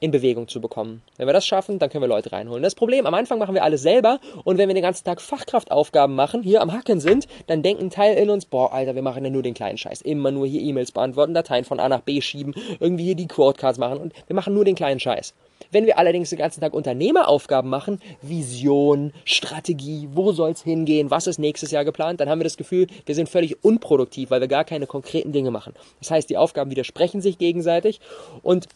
in 0.00 0.10
Bewegung 0.10 0.48
zu 0.48 0.60
bekommen. 0.60 1.02
Wenn 1.16 1.26
wir 1.26 1.32
das 1.32 1.46
schaffen, 1.46 1.78
dann 1.78 1.88
können 1.88 2.02
wir 2.02 2.08
Leute 2.08 2.32
reinholen. 2.32 2.62
Das 2.62 2.74
Problem, 2.74 3.06
am 3.06 3.14
Anfang 3.14 3.38
machen 3.38 3.54
wir 3.54 3.64
alles 3.64 3.82
selber 3.82 4.20
und 4.44 4.58
wenn 4.58 4.68
wir 4.68 4.74
den 4.74 4.82
ganzen 4.82 5.04
Tag 5.04 5.20
Fachkraftaufgaben 5.20 6.14
machen, 6.14 6.42
hier 6.42 6.60
am 6.60 6.72
Hacken 6.72 7.00
sind, 7.00 7.26
dann 7.46 7.62
denkt 7.62 7.82
ein 7.82 7.90
Teil 7.90 8.16
in 8.16 8.28
uns, 8.28 8.44
boah, 8.44 8.72
Alter, 8.72 8.94
wir 8.94 9.02
machen 9.02 9.24
ja 9.24 9.30
nur 9.30 9.42
den 9.42 9.54
kleinen 9.54 9.78
Scheiß. 9.78 10.02
Immer 10.02 10.30
nur 10.30 10.46
hier 10.46 10.60
E-Mails 10.60 10.92
beantworten, 10.92 11.34
Dateien 11.34 11.64
von 11.64 11.80
A 11.80 11.88
nach 11.88 12.00
B 12.00 12.20
schieben, 12.20 12.54
irgendwie 12.78 13.04
hier 13.04 13.14
die 13.14 13.28
Quotecards 13.28 13.78
machen 13.78 13.98
und 13.98 14.12
wir 14.26 14.36
machen 14.36 14.54
nur 14.54 14.64
den 14.64 14.74
kleinen 14.74 15.00
Scheiß. 15.00 15.34
Wenn 15.70 15.86
wir 15.86 15.98
allerdings 15.98 16.30
den 16.30 16.38
ganzen 16.38 16.60
Tag 16.60 16.74
Unternehmeraufgaben 16.74 17.68
machen, 17.68 18.00
Vision, 18.22 19.12
Strategie, 19.24 20.08
wo 20.12 20.32
soll's 20.32 20.62
hingehen, 20.62 21.10
was 21.10 21.26
ist 21.26 21.38
nächstes 21.38 21.70
Jahr 21.70 21.84
geplant, 21.84 22.20
dann 22.20 22.28
haben 22.28 22.38
wir 22.38 22.44
das 22.44 22.56
Gefühl, 22.56 22.86
wir 23.04 23.14
sind 23.14 23.28
völlig 23.28 23.64
unproduktiv, 23.64 24.30
weil 24.30 24.40
wir 24.40 24.48
gar 24.48 24.64
keine 24.64 24.86
konkreten 24.86 25.32
Dinge 25.32 25.50
machen. 25.50 25.74
Das 26.00 26.10
heißt, 26.10 26.30
die 26.30 26.36
Aufgaben 26.36 26.70
widersprechen 26.70 27.20
sich 27.20 27.38
gegenseitig 27.38 28.00
und 28.42 28.68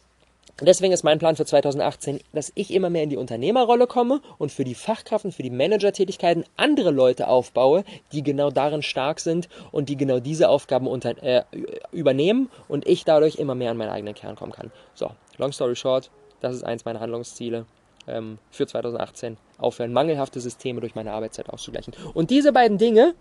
Deswegen 0.61 0.93
ist 0.93 1.05
mein 1.05 1.19
Plan 1.19 1.37
für 1.37 1.45
2018, 1.45 2.21
dass 2.33 2.53
ich 2.55 2.73
immer 2.73 2.91
mehr 2.91 3.03
in 3.03 3.11
die 3.11 3.17
Unternehmerrolle 3.17 3.87
komme 3.87 4.21
und 4.39 4.53
für 4.53 4.65
die 4.65 4.75
Fachkraft 4.75 5.25
und 5.25 5.33
für 5.33 5.43
die 5.43 5.51
Managertätigkeiten 5.51 6.45
andere 6.57 6.91
Leute 6.91 7.29
aufbaue, 7.29 7.85
die 8.13 8.23
genau 8.23 8.51
darin 8.51 8.83
stark 8.83 9.21
sind 9.21 9.49
und 9.73 9.89
die 9.89 9.97
genau 9.97 10.21
diese 10.21 10.49
Aufgaben 10.49 10.87
unter, 10.87 11.23
äh, 11.23 11.45
übernehmen 11.93 12.51
und 12.69 12.87
ich 12.87 13.05
dadurch 13.05 13.37
immer 13.37 13.55
mehr 13.55 13.71
an 13.71 13.77
meinen 13.77 13.91
eigenen 13.91 14.15
Kern 14.15 14.37
kommen 14.37 14.53
kann. 14.53 14.71
So, 14.95 15.11
long 15.39 15.53
story 15.53 15.77
short, 15.77 16.11
das 16.41 16.55
ist 16.55 16.63
eins 16.63 16.85
meiner 16.85 17.01
Handlungsziele 17.01 17.67
ähm, 18.07 18.39
für 18.51 18.67
2018. 18.67 19.37
Aufhören, 19.59 19.93
mangelhafte 19.93 20.41
Systeme 20.41 20.81
durch 20.81 20.95
meine 20.95 21.13
Arbeitszeit 21.13 21.49
auszugleichen. 21.51 21.95
Und 22.15 22.31
diese 22.31 22.53
beiden 22.53 22.79
Dinge 22.79 23.15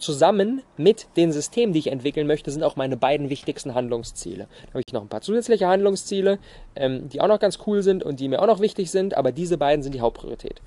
zusammen 0.00 0.62
mit 0.76 1.06
den 1.16 1.32
Systemen, 1.32 1.72
die 1.72 1.78
ich 1.78 1.86
entwickeln 1.88 2.26
möchte, 2.26 2.50
sind 2.50 2.62
auch 2.62 2.76
meine 2.76 2.96
beiden 2.96 3.30
wichtigsten 3.30 3.74
Handlungsziele. 3.74 4.48
Da 4.66 4.68
habe 4.70 4.82
ich 4.86 4.92
noch 4.92 5.02
ein 5.02 5.08
paar 5.08 5.20
zusätzliche 5.20 5.68
Handlungsziele, 5.68 6.38
ähm, 6.76 7.08
die 7.08 7.20
auch 7.20 7.28
noch 7.28 7.40
ganz 7.40 7.58
cool 7.66 7.82
sind 7.82 8.02
und 8.02 8.20
die 8.20 8.28
mir 8.28 8.42
auch 8.42 8.46
noch 8.46 8.60
wichtig 8.60 8.90
sind, 8.90 9.16
aber 9.16 9.32
diese 9.32 9.58
beiden 9.58 9.82
sind 9.82 9.94
die 9.94 10.00
Hauptpriorität. 10.00 10.60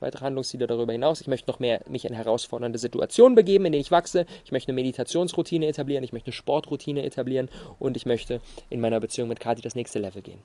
Weitere 0.00 0.26
Handlungsziele 0.26 0.66
darüber 0.68 0.92
hinaus. 0.92 1.20
Ich 1.20 1.26
möchte 1.26 1.50
noch 1.50 1.58
mehr 1.58 1.80
mich 1.88 2.04
in 2.04 2.14
herausfordernde 2.14 2.78
Situationen 2.78 3.34
begeben, 3.34 3.66
in 3.66 3.72
denen 3.72 3.80
ich 3.80 3.90
wachse. 3.90 4.26
Ich 4.44 4.52
möchte 4.52 4.68
eine 4.68 4.76
Meditationsroutine 4.76 5.66
etablieren, 5.66 6.04
ich 6.04 6.12
möchte 6.12 6.28
eine 6.28 6.34
Sportroutine 6.34 7.04
etablieren 7.04 7.48
und 7.80 7.96
ich 7.96 8.06
möchte 8.06 8.40
in 8.70 8.80
meiner 8.80 9.00
Beziehung 9.00 9.28
mit 9.28 9.40
Kati 9.40 9.60
das 9.60 9.74
nächste 9.74 9.98
Level 9.98 10.22
gehen. 10.22 10.38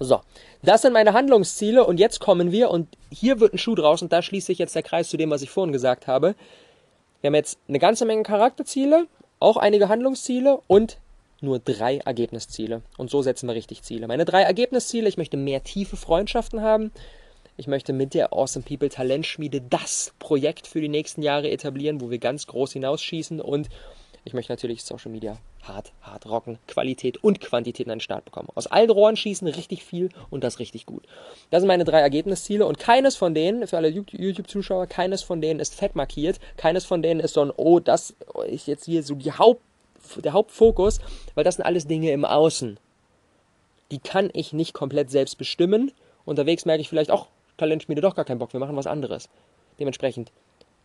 So, 0.00 0.20
das 0.62 0.82
sind 0.82 0.92
meine 0.92 1.12
Handlungsziele 1.12 1.84
und 1.84 2.00
jetzt 2.00 2.18
kommen 2.18 2.50
wir 2.50 2.70
und 2.70 2.88
hier 3.10 3.38
wird 3.38 3.54
ein 3.54 3.58
Schuh 3.58 3.74
draus 3.74 4.02
und 4.02 4.12
da 4.12 4.22
schließt 4.22 4.46
sich 4.46 4.58
jetzt 4.58 4.74
der 4.74 4.82
Kreis 4.82 5.08
zu 5.08 5.16
dem, 5.16 5.30
was 5.30 5.42
ich 5.42 5.50
vorhin 5.50 5.72
gesagt 5.72 6.06
habe. 6.06 6.34
Wir 7.24 7.28
haben 7.28 7.36
jetzt 7.36 7.58
eine 7.68 7.78
ganze 7.78 8.04
Menge 8.04 8.22
Charakterziele, 8.22 9.06
auch 9.40 9.56
einige 9.56 9.88
Handlungsziele 9.88 10.60
und 10.66 10.98
nur 11.40 11.58
drei 11.58 11.96
Ergebnisziele. 11.96 12.82
Und 12.98 13.08
so 13.08 13.22
setzen 13.22 13.46
wir 13.48 13.54
richtig 13.54 13.82
Ziele. 13.82 14.06
Meine 14.06 14.26
drei 14.26 14.42
Ergebnisziele, 14.42 15.08
ich 15.08 15.16
möchte 15.16 15.38
mehr 15.38 15.64
tiefe 15.64 15.96
Freundschaften 15.96 16.60
haben. 16.60 16.92
Ich 17.56 17.66
möchte 17.66 17.94
mit 17.94 18.12
der 18.12 18.34
Awesome 18.34 18.66
People 18.68 18.90
Talentschmiede 18.90 19.62
das 19.62 20.12
Projekt 20.18 20.66
für 20.66 20.82
die 20.82 20.90
nächsten 20.90 21.22
Jahre 21.22 21.50
etablieren, 21.50 22.02
wo 22.02 22.10
wir 22.10 22.18
ganz 22.18 22.46
groß 22.46 22.74
hinausschießen 22.74 23.40
und 23.40 23.70
ich 24.26 24.34
möchte 24.34 24.52
natürlich 24.52 24.84
Social 24.84 25.10
Media 25.10 25.38
hart, 25.68 25.92
hart 26.02 26.26
rocken, 26.26 26.58
Qualität 26.66 27.22
und 27.22 27.40
Quantität 27.40 27.86
in 27.86 27.90
den 27.90 28.00
Start 28.00 28.24
bekommen. 28.24 28.48
Aus 28.54 28.66
allen 28.66 28.90
Rohren 28.90 29.16
schießen 29.16 29.46
richtig 29.48 29.84
viel 29.84 30.08
und 30.30 30.44
das 30.44 30.58
richtig 30.58 30.86
gut. 30.86 31.04
Das 31.50 31.60
sind 31.60 31.68
meine 31.68 31.84
drei 31.84 32.00
Ergebnisziele 32.00 32.66
und 32.66 32.78
keines 32.78 33.16
von 33.16 33.34
denen, 33.34 33.66
für 33.66 33.76
alle 33.76 33.88
YouTube-Zuschauer, 33.88 34.86
keines 34.86 35.22
von 35.22 35.40
denen 35.40 35.60
ist 35.60 35.74
fett 35.74 35.96
markiert, 35.96 36.40
keines 36.56 36.84
von 36.84 37.02
denen 37.02 37.20
ist 37.20 37.34
so 37.34 37.42
ein, 37.42 37.52
oh, 37.56 37.80
das 37.80 38.14
ist 38.46 38.66
jetzt 38.66 38.84
hier 38.84 39.02
so 39.02 39.14
die 39.14 39.32
Haupt, 39.32 39.62
der 40.16 40.32
Hauptfokus, 40.32 41.00
weil 41.34 41.44
das 41.44 41.56
sind 41.56 41.64
alles 41.64 41.86
Dinge 41.86 42.12
im 42.12 42.24
Außen. 42.24 42.78
Die 43.90 43.98
kann 43.98 44.30
ich 44.32 44.52
nicht 44.52 44.74
komplett 44.74 45.10
selbst 45.10 45.38
bestimmen. 45.38 45.92
Unterwegs 46.24 46.64
merke 46.64 46.80
ich 46.80 46.88
vielleicht, 46.88 47.10
auch 47.10 47.28
Talentschmiede 47.56 48.00
doch 48.00 48.14
gar 48.14 48.24
keinen 48.24 48.38
Bock, 48.38 48.52
wir 48.52 48.60
machen 48.60 48.76
was 48.76 48.86
anderes. 48.86 49.28
Dementsprechend 49.78 50.30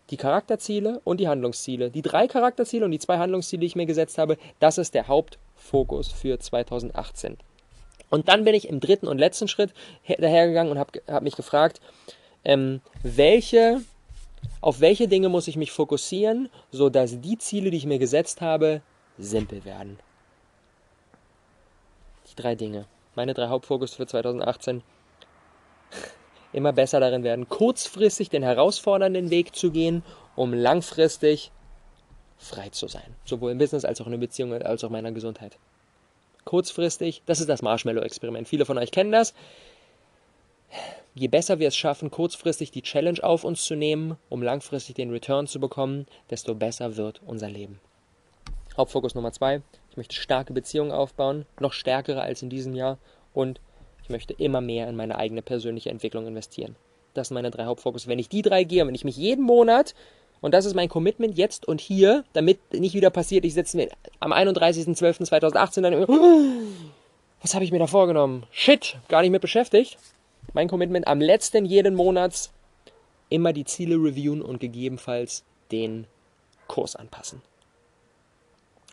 die 0.10 0.18
Charakterziele 0.18 1.02
und 1.04 1.20
die 1.20 1.28
Handlungsziele. 1.28 1.92
Die 1.92 2.02
drei 2.02 2.28
Charakterziele 2.28 2.86
und 2.86 2.92
die 2.92 3.00
zwei 3.00 3.18
Handlungsziele, 3.18 3.62
die 3.62 3.68
ich 3.68 3.76
mir 3.76 3.86
gesetzt 3.86 4.18
habe, 4.18 4.38
das 4.60 4.78
ist 4.78 4.94
der 4.94 5.08
Hauptfokus 5.08 6.12
für 6.12 6.40
2018. 6.40 7.38
Und 8.10 8.28
dann 8.28 8.44
bin 8.44 8.56
ich 8.56 8.68
im 8.68 8.80
dritten 8.80 9.08
und 9.08 9.20
letzten 9.20 9.48
Schritt 9.48 9.74
dahergegangen 10.08 10.72
und 10.72 10.80
habe 10.80 11.02
hab 11.08 11.24
mich 11.24 11.36
gefragt, 11.36 11.80
ähm, 12.44 12.82
welche, 13.04 13.82
auf 14.62 14.80
welche 14.80 15.08
Dinge 15.08 15.30
muss 15.30 15.48
ich 15.48 15.58
mich 15.58 15.72
fokussieren, 15.72 16.50
sodass 16.72 17.22
die 17.22 17.38
Ziele, 17.38 17.70
die 17.70 17.78
ich 17.78 17.86
mir 17.86 18.00
gesetzt 18.00 18.42
habe, 18.42 18.82
simpel 19.18 19.64
werden. 19.66 20.00
Die 22.32 22.36
drei 22.36 22.56
Dinge. 22.56 22.86
Meine 23.16 23.34
drei 23.34 23.48
Hauptfokus 23.48 23.94
für 23.94 24.08
2018 24.08 24.82
immer 26.54 26.74
besser 26.74 27.00
darin 27.00 27.24
werden, 27.24 27.48
kurzfristig 27.48 28.30
den 28.30 28.44
herausfordernden 28.44 29.30
Weg 29.30 29.56
zu 29.56 29.72
gehen, 29.72 30.04
um 30.36 30.54
langfristig 30.54 31.52
frei 32.38 32.70
zu 32.70 32.88
sein. 32.88 33.16
Sowohl 33.26 33.52
im 33.52 33.58
Business 33.58 33.86
als 33.86 34.02
auch 34.02 34.06
in 34.06 34.12
der 34.12 34.20
Beziehung 34.20 34.54
als 34.54 34.84
auch 34.84 34.88
in 34.88 34.94
meiner 34.94 35.12
Gesundheit. 35.12 35.58
Kurzfristig, 36.46 37.22
das 37.26 37.40
ist 37.40 37.50
das 37.50 37.62
Marshmallow-Experiment. 37.62 38.48
Viele 38.48 38.66
von 38.66 38.78
euch 38.78 38.92
kennen 38.92 39.12
das. 39.12 39.34
Je 41.14 41.28
besser 41.28 41.60
wir 41.60 41.68
es 41.68 41.76
schaffen, 41.76 42.12
kurzfristig 42.12 42.72
die 42.72 42.82
Challenge 42.82 43.24
auf 43.24 43.44
uns 43.44 43.66
zu 43.66 43.76
nehmen, 43.76 44.18
um 44.30 44.42
langfristig 44.42 44.96
den 44.96 45.12
Return 45.12 45.48
zu 45.48 45.60
bekommen, 45.60 46.08
desto 46.30 46.56
besser 46.56 46.96
wird 46.96 47.22
unser 47.26 47.50
Leben. 47.50 47.80
Hauptfokus 48.78 49.16
Nummer 49.16 49.34
zwei. 49.34 49.62
Ich 49.90 49.98
möchte 49.98 50.16
starke 50.16 50.54
Beziehungen 50.54 50.92
aufbauen, 50.92 51.46
noch 51.60 51.74
stärkere 51.74 52.22
als 52.22 52.42
in 52.42 52.50
diesem 52.50 52.74
Jahr 52.74 52.98
und 53.34 53.60
möchte 54.10 54.34
immer 54.34 54.62
mehr 54.62 54.88
in 54.88 54.96
meine 54.96 55.18
eigene 55.18 55.42
persönliche 55.42 55.90
Entwicklung 55.90 56.28
investieren. 56.28 56.76
Das 57.14 57.30
sind 57.30 57.36
meine 57.36 57.52
drei 57.52 57.66
Hauptfokus. 57.66 58.08
Wenn 58.08 58.20
ich 58.20 58.30
die 58.30 58.42
drei 58.42 58.64
gehe, 58.64 58.86
wenn 58.86 58.96
ich 58.96 59.06
mich 59.06 59.18
jeden 59.18 59.44
Monat, 59.44 59.96
und 60.42 60.54
das 60.54 60.66
ist 60.66 60.76
mein 60.76 60.90
Commitment 60.90 61.38
jetzt 61.38 61.68
und 61.68 61.82
hier, 61.82 62.24
damit 62.34 62.60
nicht 62.74 62.96
wieder 62.96 63.10
passiert, 63.10 63.46
ich 63.46 63.54
setze 63.54 63.78
mir 63.78 63.90
am 64.20 64.32
31.12.2018 64.32 65.82
dann 65.82 66.08
was 67.42 67.54
habe 67.54 67.64
ich 67.64 67.72
mir 67.72 67.80
da 67.80 67.88
vorgenommen? 67.88 68.46
Shit, 68.52 68.98
gar 69.08 69.22
nicht 69.22 69.32
mit 69.32 69.42
beschäftigt. 69.42 69.98
Mein 70.54 70.68
Commitment 70.68 71.08
am 71.08 71.22
letzten 71.22 71.66
jeden 71.66 71.96
Monats 71.96 72.52
immer 73.30 73.54
die 73.54 73.66
Ziele 73.66 73.96
reviewen 73.96 74.42
und 74.42 74.60
gegebenenfalls 74.60 75.44
den 75.72 76.08
Kurs 76.68 76.96
anpassen. 76.96 77.42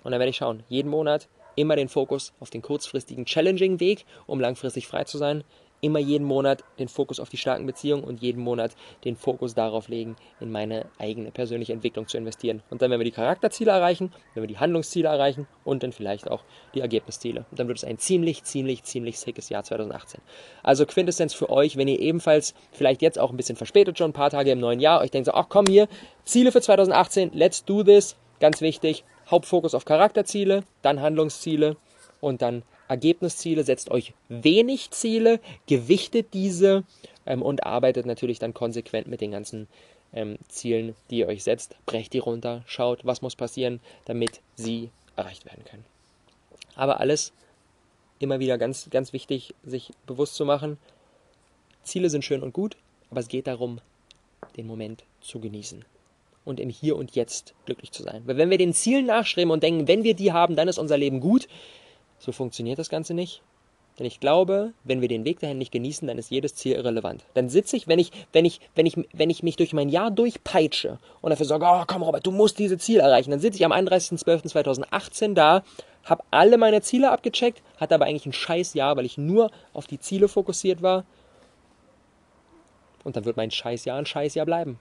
Und 0.04 0.12
dann 0.12 0.20
werde 0.20 0.30
ich 0.30 0.36
schauen, 0.36 0.62
jeden 0.68 0.90
Monat 0.90 1.28
immer 1.56 1.74
den 1.74 1.88
Fokus 1.88 2.32
auf 2.38 2.50
den 2.50 2.62
kurzfristigen 2.62 3.24
Challenging-Weg, 3.24 4.04
um 4.26 4.38
langfristig 4.38 4.86
frei 4.86 5.04
zu 5.04 5.18
sein. 5.18 5.42
Immer 5.82 5.98
jeden 5.98 6.24
Monat 6.24 6.64
den 6.78 6.88
Fokus 6.88 7.20
auf 7.20 7.28
die 7.28 7.36
starken 7.36 7.66
Beziehungen 7.66 8.02
und 8.02 8.22
jeden 8.22 8.42
Monat 8.42 8.74
den 9.04 9.14
Fokus 9.14 9.54
darauf 9.54 9.88
legen, 9.88 10.16
in 10.40 10.50
meine 10.50 10.86
eigene 10.98 11.30
persönliche 11.30 11.74
Entwicklung 11.74 12.08
zu 12.08 12.16
investieren. 12.16 12.62
Und 12.70 12.80
dann, 12.80 12.90
wenn 12.90 12.98
wir 12.98 13.04
die 13.04 13.10
Charakterziele 13.10 13.72
erreichen, 13.72 14.10
wenn 14.32 14.42
wir 14.42 14.48
die 14.48 14.58
Handlungsziele 14.58 15.08
erreichen 15.08 15.46
und 15.64 15.82
dann 15.82 15.92
vielleicht 15.92 16.30
auch 16.30 16.44
die 16.74 16.80
Ergebnisziele. 16.80 17.44
Und 17.50 17.60
dann 17.60 17.68
wird 17.68 17.76
es 17.76 17.84
ein 17.84 17.98
ziemlich, 17.98 18.42
ziemlich, 18.44 18.84
ziemlich 18.84 19.18
sickes 19.18 19.50
Jahr 19.50 19.64
2018. 19.64 20.22
Also 20.62 20.86
Quintessenz 20.86 21.34
für 21.34 21.50
euch, 21.50 21.76
wenn 21.76 21.88
ihr 21.88 22.00
ebenfalls 22.00 22.54
vielleicht 22.72 23.02
jetzt 23.02 23.18
auch 23.18 23.30
ein 23.30 23.36
bisschen 23.36 23.56
verspätet 23.56 23.98
schon, 23.98 24.10
ein 24.10 24.14
paar 24.14 24.30
Tage 24.30 24.50
im 24.50 24.60
neuen 24.60 24.80
Jahr, 24.80 25.02
euch 25.02 25.10
denkt 25.10 25.26
so, 25.26 25.32
ach 25.32 25.46
komm 25.50 25.66
hier, 25.68 25.88
Ziele 26.24 26.52
für 26.52 26.62
2018, 26.62 27.32
let's 27.34 27.64
do 27.64 27.82
this, 27.82 28.16
ganz 28.40 28.62
wichtig, 28.62 29.04
Hauptfokus 29.30 29.74
auf 29.74 29.84
Charakterziele, 29.84 30.64
dann 30.82 31.00
Handlungsziele 31.00 31.76
und 32.20 32.42
dann 32.42 32.62
Ergebnisziele. 32.88 33.64
Setzt 33.64 33.90
euch 33.90 34.14
wenig 34.28 34.90
Ziele, 34.90 35.40
gewichtet 35.66 36.32
diese 36.32 36.84
ähm, 37.26 37.42
und 37.42 37.64
arbeitet 37.64 38.06
natürlich 38.06 38.38
dann 38.38 38.54
konsequent 38.54 39.08
mit 39.08 39.20
den 39.20 39.32
ganzen 39.32 39.68
ähm, 40.12 40.38
Zielen, 40.48 40.94
die 41.10 41.18
ihr 41.18 41.28
euch 41.28 41.42
setzt. 41.42 41.76
Brecht 41.86 42.12
die 42.12 42.18
runter, 42.18 42.62
schaut, 42.66 43.04
was 43.04 43.22
muss 43.22 43.36
passieren, 43.36 43.80
damit 44.04 44.40
sie 44.54 44.90
erreicht 45.16 45.44
werden 45.44 45.64
können. 45.64 45.84
Aber 46.76 47.00
alles 47.00 47.32
immer 48.18 48.38
wieder 48.38 48.58
ganz, 48.58 48.88
ganz 48.90 49.12
wichtig, 49.12 49.54
sich 49.64 49.92
bewusst 50.06 50.36
zu 50.36 50.44
machen. 50.44 50.78
Ziele 51.82 52.10
sind 52.10 52.24
schön 52.24 52.42
und 52.42 52.52
gut, 52.52 52.76
aber 53.10 53.20
es 53.20 53.28
geht 53.28 53.46
darum, 53.46 53.80
den 54.56 54.66
Moment 54.66 55.04
zu 55.20 55.40
genießen 55.40 55.84
und 56.46 56.60
im 56.60 56.70
Hier 56.70 56.96
und 56.96 57.14
Jetzt 57.14 57.54
glücklich 57.66 57.92
zu 57.92 58.02
sein. 58.02 58.22
Weil 58.24 58.38
wenn 58.38 58.48
wir 58.48 58.56
den 58.56 58.72
Zielen 58.72 59.04
nachstreben 59.04 59.50
und 59.50 59.62
denken, 59.62 59.88
wenn 59.88 60.04
wir 60.04 60.14
die 60.14 60.32
haben, 60.32 60.56
dann 60.56 60.68
ist 60.68 60.78
unser 60.78 60.96
Leben 60.96 61.20
gut, 61.20 61.48
so 62.18 62.32
funktioniert 62.32 62.78
das 62.78 62.88
Ganze 62.88 63.12
nicht. 63.12 63.42
Denn 63.98 64.06
ich 64.06 64.20
glaube, 64.20 64.72
wenn 64.84 65.00
wir 65.00 65.08
den 65.08 65.24
Weg 65.24 65.40
dahin 65.40 65.58
nicht 65.58 65.72
genießen, 65.72 66.06
dann 66.06 66.18
ist 66.18 66.30
jedes 66.30 66.54
Ziel 66.54 66.76
irrelevant. 66.76 67.24
Dann 67.34 67.48
sitze 67.48 67.76
ich, 67.76 67.88
wenn 67.88 67.98
ich, 67.98 68.12
wenn 68.32 68.44
ich, 68.44 68.60
wenn 68.74 68.86
ich, 68.86 68.96
wenn 69.12 69.30
ich 69.30 69.42
mich 69.42 69.56
durch 69.56 69.72
mein 69.72 69.88
Jahr 69.88 70.10
durchpeitsche 70.10 70.98
und 71.22 71.30
dafür 71.30 71.46
sage, 71.46 71.64
oh 71.66 71.82
komm 71.86 72.02
Robert, 72.02 72.26
du 72.26 72.30
musst 72.30 72.58
diese 72.58 72.78
Ziele 72.78 73.02
erreichen, 73.02 73.30
dann 73.30 73.40
sitze 73.40 73.56
ich 73.56 73.64
am 73.64 73.72
31.12.2018 73.72 75.34
da, 75.34 75.62
habe 76.04 76.22
alle 76.30 76.58
meine 76.58 76.82
Ziele 76.82 77.10
abgecheckt, 77.10 77.62
hatte 77.78 77.94
aber 77.94 78.04
eigentlich 78.04 78.26
ein 78.26 78.34
scheiß 78.34 78.74
Jahr, 78.74 78.96
weil 78.96 79.06
ich 79.06 79.18
nur 79.18 79.50
auf 79.72 79.86
die 79.86 79.98
Ziele 79.98 80.28
fokussiert 80.28 80.82
war. 80.82 81.04
Und 83.02 83.16
dann 83.16 83.24
wird 83.24 83.38
mein 83.38 83.50
scheiß 83.50 83.86
Jahr 83.86 83.98
ein 83.98 84.06
scheiß 84.06 84.34
Jahr 84.34 84.46
bleiben 84.46 84.78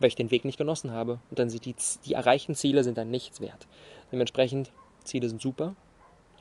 weil 0.00 0.08
ich 0.08 0.16
den 0.16 0.30
Weg 0.30 0.44
nicht 0.44 0.58
genossen 0.58 0.90
habe. 0.92 1.18
Und 1.30 1.38
dann 1.38 1.50
sind 1.50 1.64
die, 1.64 1.74
die 2.04 2.14
erreichten 2.14 2.54
Ziele 2.54 2.84
sind 2.84 2.98
dann 2.98 3.10
nichts 3.10 3.40
wert. 3.40 3.66
Dementsprechend, 4.12 4.70
Ziele 5.04 5.28
sind 5.28 5.40
super, 5.40 5.74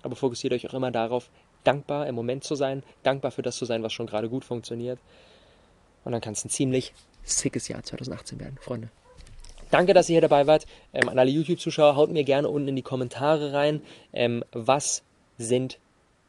aber 0.01 0.15
fokussiert 0.15 0.53
euch 0.53 0.67
auch 0.67 0.73
immer 0.73 0.91
darauf, 0.91 1.29
dankbar 1.63 2.07
im 2.07 2.15
Moment 2.15 2.43
zu 2.43 2.55
sein, 2.55 2.83
dankbar 3.03 3.31
für 3.31 3.41
das 3.41 3.57
zu 3.57 3.65
sein, 3.65 3.83
was 3.83 3.93
schon 3.93 4.07
gerade 4.07 4.29
gut 4.29 4.45
funktioniert. 4.45 4.99
Und 6.05 6.11
dann 6.13 6.21
kann 6.21 6.33
es 6.33 6.45
ein 6.45 6.49
ziemlich 6.49 6.93
sickes 7.23 7.67
Jahr 7.67 7.83
2018 7.83 8.39
werden, 8.39 8.57
Freunde. 8.61 8.89
Danke, 9.69 9.93
dass 9.93 10.07
ihr 10.07 10.13
hier 10.13 10.21
dabei 10.21 10.47
wart. 10.47 10.65
Ähm, 10.93 11.09
an 11.09 11.19
alle 11.19 11.29
YouTube-Zuschauer, 11.29 11.97
haut 11.97 12.09
mir 12.09 12.23
gerne 12.23 12.47
unten 12.47 12.69
in 12.69 12.75
die 12.77 12.83
Kommentare 12.83 13.51
rein, 13.51 13.81
ähm, 14.13 14.43
was 14.53 15.03
sind 15.37 15.77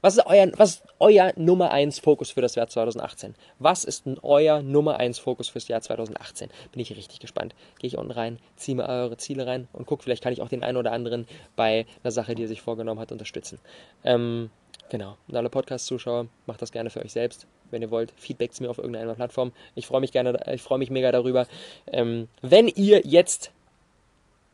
was 0.01 0.17
ist 0.17 0.27
euer, 0.27 0.51
was 0.57 0.71
ist 0.71 0.83
euer 0.99 1.33
Nummer 1.37 1.71
1 1.71 1.99
Fokus 1.99 2.31
für 2.31 2.41
das 2.41 2.55
Jahr 2.55 2.69
2018? 2.69 3.35
Was 3.59 3.85
ist 3.85 4.05
euer 4.23 4.63
Nummer 4.63 4.99
1 4.99 5.19
Fokus 5.19 5.49
fürs 5.49 5.69
Jahr 5.69 5.81
2018? 5.81 6.51
Bin 6.73 6.81
ich 6.81 6.95
richtig 6.97 7.21
gespannt. 7.21 7.55
Gehe 7.79 7.89
ich 7.89 7.99
unten 7.99 8.13
rein, 8.13 8.39
ziehe 8.57 8.77
mir 8.77 8.89
eure 8.89 9.17
Ziele 9.17 9.47
rein 9.47 9.69
und 9.73 9.87
gucke, 9.87 10.03
vielleicht 10.03 10.23
kann 10.23 10.33
ich 10.33 10.41
auch 10.41 10.49
den 10.49 10.63
einen 10.63 10.77
oder 10.77 10.93
anderen 10.93 11.27
bei 11.57 11.87
einer 12.03 12.13
Sache, 12.13 12.35
die 12.35 12.45
er 12.45 12.49
sich 12.49 12.63
vorgenommen 12.63 13.01
hat, 13.01 13.13
unterstützen. 13.13 13.59
Ähm, 14.05 14.51
genau. 14.89 15.17
Und 15.27 15.37
alle 15.37 15.51
Podcast-Zuschauer, 15.51 16.29
macht 16.47 16.63
das 16.63 16.73
gerne 16.73 16.91
für 16.91 17.01
euch 17.01 17.13
selbst, 17.13 17.47
wenn 17.71 17.83
ihr 17.83 17.91
wollt. 17.91 18.13
Feedback 18.17 18.53
zu 18.53 18.63
mir 18.63 18.71
auf 18.71 18.79
irgendeiner 18.79 19.15
Plattform. 19.15 19.53
Ich 19.75 19.87
freue 19.87 20.01
mich 20.01 20.13
gerne, 20.13 20.39
ich 20.53 20.63
freue 20.63 20.79
mich 20.79 20.91
mega 20.91 21.11
darüber. 21.11 21.47
Ähm, 21.89 22.29
wenn 22.43 22.69
ihr 22.69 23.03
jetzt 23.05 23.53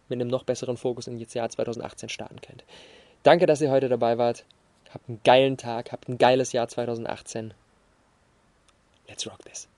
mit 0.09 0.21
einem 0.21 0.29
noch 0.29 0.45
besseren 0.45 0.77
Fokus 0.77 1.07
in 1.07 1.19
das 1.19 1.35
Jahr 1.35 1.49
2018 1.49 2.09
starten 2.09 2.41
könnt. 2.41 2.65
Danke, 3.23 3.47
dass 3.47 3.61
ihr 3.61 3.71
heute 3.71 3.89
dabei 3.89 4.19
wart. 4.19 4.45
Habt 4.95 5.09
einen 5.09 5.21
geilen 5.25 5.57
Tag, 5.57 5.91
habt 5.91 6.09
ein 6.09 6.19
geiles 6.19 6.53
Jahr 6.53 6.69
2018. 6.69 7.53
Let's 9.09 9.27
rock 9.27 9.45
this. 9.45 9.69